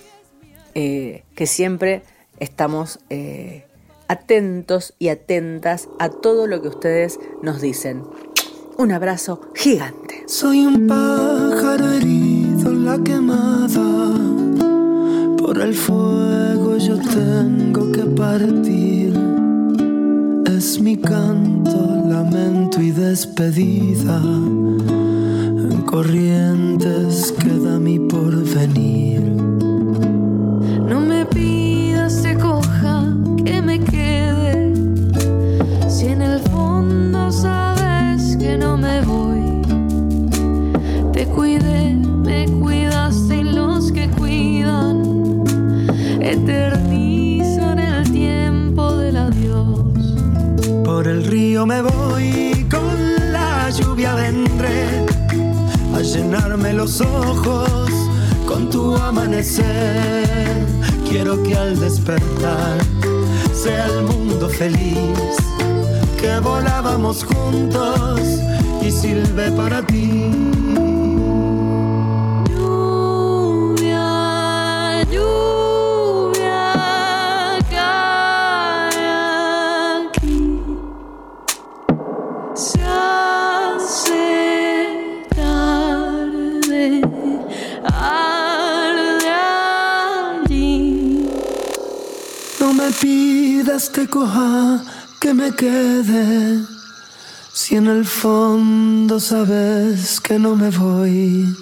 eh, 0.76 1.24
que 1.36 1.46
siempre 1.46 2.04
estamos 2.40 3.00
eh, 3.10 3.68
atentos 4.14 4.94
y 5.00 5.10
atentas 5.10 5.90
a 6.00 6.10
todo 6.10 6.48
lo 6.48 6.62
que 6.62 6.70
ustedes 6.70 7.20
nos 7.42 7.62
dicen. 7.62 8.04
Un 8.78 8.92
abrazo 8.92 9.42
gigante. 9.56 10.24
Soy 10.28 10.66
un 10.66 10.88
pájaro 10.88 11.92
herido 11.92 12.72
la 12.72 12.98
quemada 13.04 14.14
por 15.38 15.60
el 15.60 15.74
fuego 15.74 16.78
yo 16.78 16.98
tengo 16.98 17.92
que 17.92 18.04
partir. 18.04 19.14
Es 20.48 20.80
mi 20.80 20.98
canto, 20.98 22.04
lamento 22.08 22.82
y 22.82 22.92
despedida. 22.92 24.20
En 24.22 25.82
corrientes 25.86 27.34
queda 27.34 27.80
mi 27.80 28.00
porvenir. 28.00 29.22
No 30.88 31.00
me 31.02 31.26
pidas 31.26 32.24
que 33.46 33.62
me 33.62 33.80
quede. 33.80 34.74
Si 35.90 36.08
en 36.08 36.22
el 36.22 36.40
fondo 36.40 37.32
sabes 37.32 38.38
que 38.38 38.58
no 38.58 38.78
me 38.78 39.02
voy, 39.02 39.62
te 41.12 41.26
cuidé, 41.26 41.96
me 41.96 42.46
cuidaste 42.46 43.38
y 43.38 43.44
los 43.44 43.92
que 43.92 44.08
cuidan 44.10 45.44
eternizan 46.22 47.80
el 47.80 48.12
tiempo 48.12 48.96
del 48.98 49.18
adiós. 49.18 50.16
Por 50.84 51.08
el 51.08 51.26
río 51.26 51.66
me 51.66 51.82
voy, 51.82 52.66
con 52.70 53.34
la 53.34 53.70
lluvia 53.70 54.16
vendré 54.16 55.06
a 55.94 56.02
llenarme 56.02 56.74
los 56.74 57.02
ojos 57.02 57.90
con 58.48 58.70
tu 58.70 58.96
amanecer 58.96 60.24
Quiero 61.14 61.44
que 61.44 61.56
al 61.56 61.80
despertar 61.80 62.80
sea 63.64 63.86
el 63.86 64.04
mundo 64.04 64.50
feliz, 64.50 65.38
que 66.20 66.38
volábamos 66.42 67.24
juntos 67.24 68.20
y 68.82 68.92
sirve 68.92 69.52
para 69.52 69.82
ti. 69.88 70.13
Pidas 93.74 93.90
que 93.90 94.08
coja, 94.08 94.84
que 95.20 95.34
me 95.34 95.52
quede. 95.52 96.60
Si 97.54 97.76
en 97.76 97.88
el 97.88 98.06
fondo 98.06 99.20
sabes 99.20 100.20
que 100.20 100.38
no 100.38 100.56
me 100.56 100.70
voy. 100.70 101.56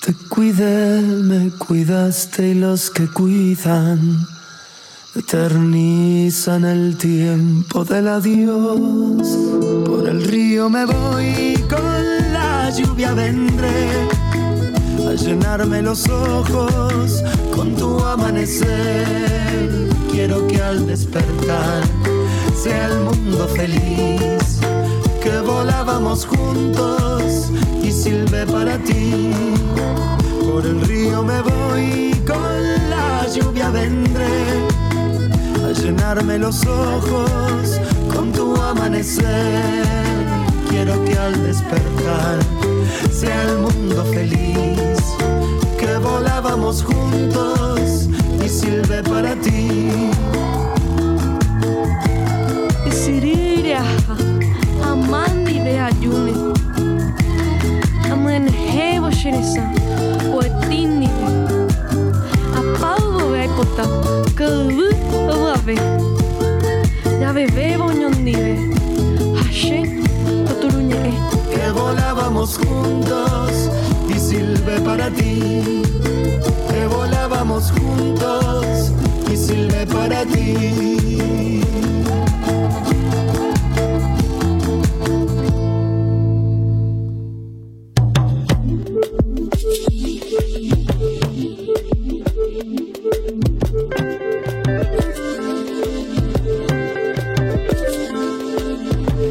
Te 0.00 0.14
cuidé, 0.30 1.00
me 1.02 1.50
cuidaste 1.50 2.48
y 2.48 2.54
los 2.54 2.90
que 2.90 3.06
cuidan 3.08 4.26
eternizan 5.14 6.64
el 6.64 6.96
tiempo 6.96 7.84
del 7.84 8.08
adiós. 8.08 9.28
Por 9.86 10.08
el 10.08 10.24
río 10.24 10.70
me 10.70 10.86
voy, 10.86 11.54
con 11.68 12.32
la 12.32 12.70
lluvia 12.70 13.12
vendré 13.12 14.08
a 15.08 15.12
llenarme 15.14 15.82
los 15.82 16.08
ojos 16.08 17.22
con 17.54 17.74
tu 17.76 17.98
amanecer. 18.04 19.93
Quiero 20.14 20.46
que 20.46 20.62
al 20.62 20.86
despertar 20.86 21.82
sea 22.56 22.86
el 22.86 23.00
mundo 23.00 23.48
feliz, 23.48 24.60
que 25.20 25.40
volábamos 25.40 26.24
juntos 26.24 27.50
y 27.82 27.90
silbe 27.90 28.46
para 28.46 28.78
ti. 28.78 29.32
Por 30.40 30.64
el 30.64 30.80
río 30.82 31.20
me 31.24 31.40
voy, 31.42 32.14
con 32.24 32.62
la 32.90 33.26
lluvia 33.26 33.70
vendré 33.70 34.68
a 35.64 35.72
llenarme 35.72 36.38
los 36.38 36.64
ojos 36.64 37.80
con 38.14 38.30
tu 38.30 38.54
amanecer. 38.54 39.84
Quiero 40.70 41.04
que 41.04 41.18
al 41.18 41.42
despertar 41.42 42.38
sea 43.12 43.42
el 43.42 43.58
mundo 43.58 44.04
feliz, 44.12 44.96
que 45.76 45.98
volábamos 45.98 46.84
juntos 46.84 48.08
y 48.54 48.56
silbe 48.56 49.02
para 49.02 49.34
ti. 49.34 49.90
Amandi. 54.82 55.58
Amen 58.12 58.48
hebo 58.48 59.10
shinisa, 59.10 59.62
poetini. 60.30 61.08
Apalvo 62.54 63.32
be 63.32 63.48
kota, 63.56 63.84
kavu 64.38 64.86
ave. 65.54 65.76
Ya 67.20 67.32
bebe 67.32 67.76
boñondive. 67.76 68.54
Hashe, 69.36 70.02
toturuñe 70.46 71.12
que 71.50 71.70
volábamos 71.72 72.58
juntos 72.58 73.70
y 74.08 74.18
silbe 74.18 74.80
para 74.80 75.10
ti. 75.10 75.83
Que 77.44 77.50
juntos 77.50 78.92
y 79.30 79.36
silbe 79.36 79.86
para 79.86 80.24
ti. 80.24 81.60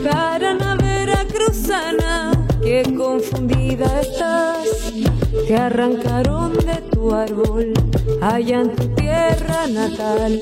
Paraná 0.04 0.76
veracruzana, 0.76 2.32
qué 2.62 2.84
confundida 2.96 4.02
estás. 4.02 4.94
Te 5.48 5.58
arrancaron 5.58 6.54
de 6.54 6.76
tu 6.92 7.12
árbol, 7.14 7.74
allá 8.24 8.62
en 8.62 8.76
tu 8.76 8.88
tierra 8.96 9.68
natal. 9.68 10.42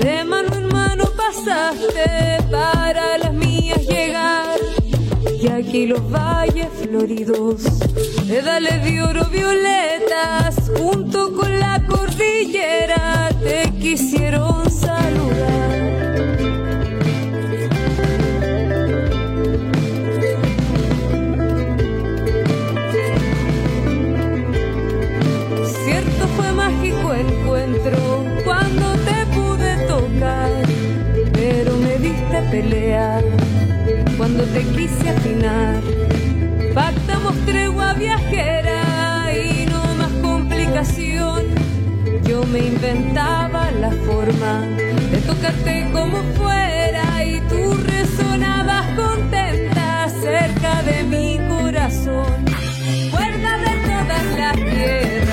De 0.00 0.24
mano 0.24 0.54
en 0.56 0.66
mano 0.68 1.04
pasaste 1.16 2.38
para 2.50 3.18
las 3.18 3.32
mías 3.32 3.86
llegar. 3.86 4.58
Y 5.40 5.48
aquí 5.48 5.86
los 5.86 6.02
valles 6.10 6.68
floridos, 6.82 7.62
pedales 8.28 8.84
de 8.84 9.02
oro 9.02 9.24
violetas, 9.26 10.70
junto 10.78 11.32
con 11.34 11.58
la 11.58 11.84
cordillera, 11.86 13.30
te 13.42 13.70
quisieron 13.80 14.70
saludar. 14.70 16.01
Encuentro 27.14 28.24
cuando 28.44 28.92
te 29.08 29.26
pude 29.34 29.76
tocar, 29.86 30.50
pero 31.32 31.76
me 31.76 31.98
diste 31.98 32.42
pelea 32.50 33.20
cuando 34.16 34.44
te 34.44 34.62
quise 34.64 35.10
afinar. 35.10 35.80
Pactamos 36.74 37.34
tregua 37.44 37.94
viajera 37.94 39.30
y 39.34 39.66
no 39.66 39.94
más 39.96 40.12
complicación. 40.22 41.42
Yo 42.24 42.44
me 42.44 42.60
inventaba 42.60 43.70
la 43.72 43.90
forma 44.06 44.60
de 45.10 45.18
tocarte 45.26 45.88
como 45.92 46.18
fuera 46.38 47.24
y 47.24 47.40
tú 47.48 47.74
resonabas 47.84 48.86
contenta 48.96 50.08
cerca 50.20 50.82
de 50.82 51.02
mi 51.04 51.38
corazón. 51.48 52.44
Cuerda 53.10 53.58
de 53.58 53.74
todas 53.90 54.24
las 54.38 54.56
tierras, 54.56 55.31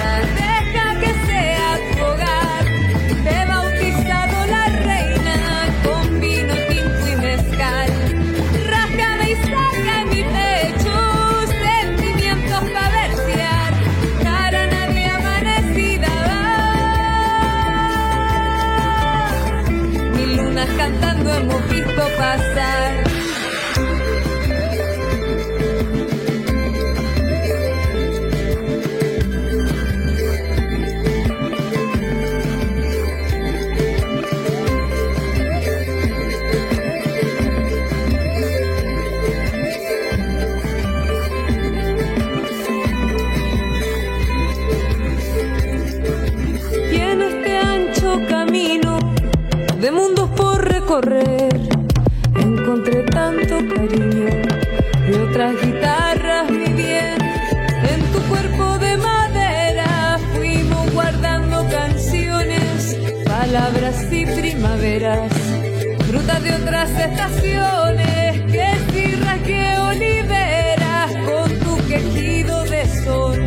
que 68.51 68.67
sirras, 68.91 69.39
que 69.43 69.77
oliveras, 69.77 71.11
con 71.25 71.59
tu 71.59 71.77
quejido 71.87 72.63
de 72.65 72.85
sol. 73.03 73.37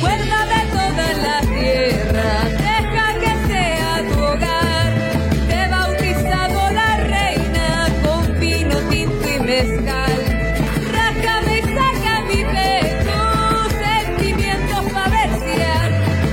Cuerda 0.00 0.40
de 0.52 0.62
toda 0.76 1.06
la 1.26 1.40
tierra, 1.40 2.30
deja 2.68 3.06
que 3.22 3.32
sea 3.48 4.02
tu 4.12 4.20
hogar. 4.20 4.92
Te 5.48 5.54
he 5.54 5.68
bautizado 5.68 6.70
la 6.72 6.96
reina 6.96 7.88
con 8.04 8.40
vino, 8.40 8.76
tinto 8.90 9.28
y 9.28 9.38
mezcal. 9.40 10.18
Rájame 10.92 11.58
y 11.58 11.62
saca 11.62 12.20
mi 12.28 12.44
pecho, 12.54 13.20
sentimientos 13.84 14.92
pa' 14.92 15.08
versear. 15.08 15.90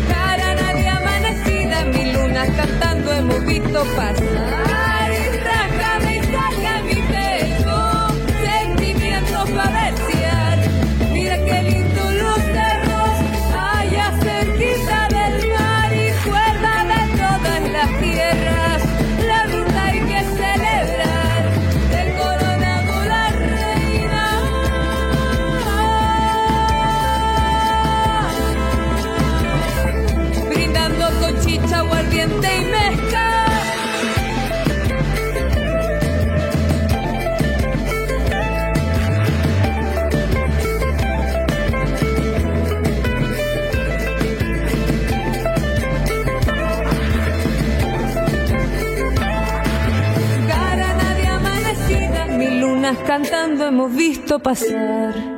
Cara 0.09 0.55
nadie 0.55 0.89
amanecida, 0.89 1.85
mi 1.85 2.11
luna 2.13 2.45
visto 3.45 3.83
pasar. 3.95 4.20
Hemos 53.71 53.95
visto 53.95 54.37
pasar. 54.37 55.30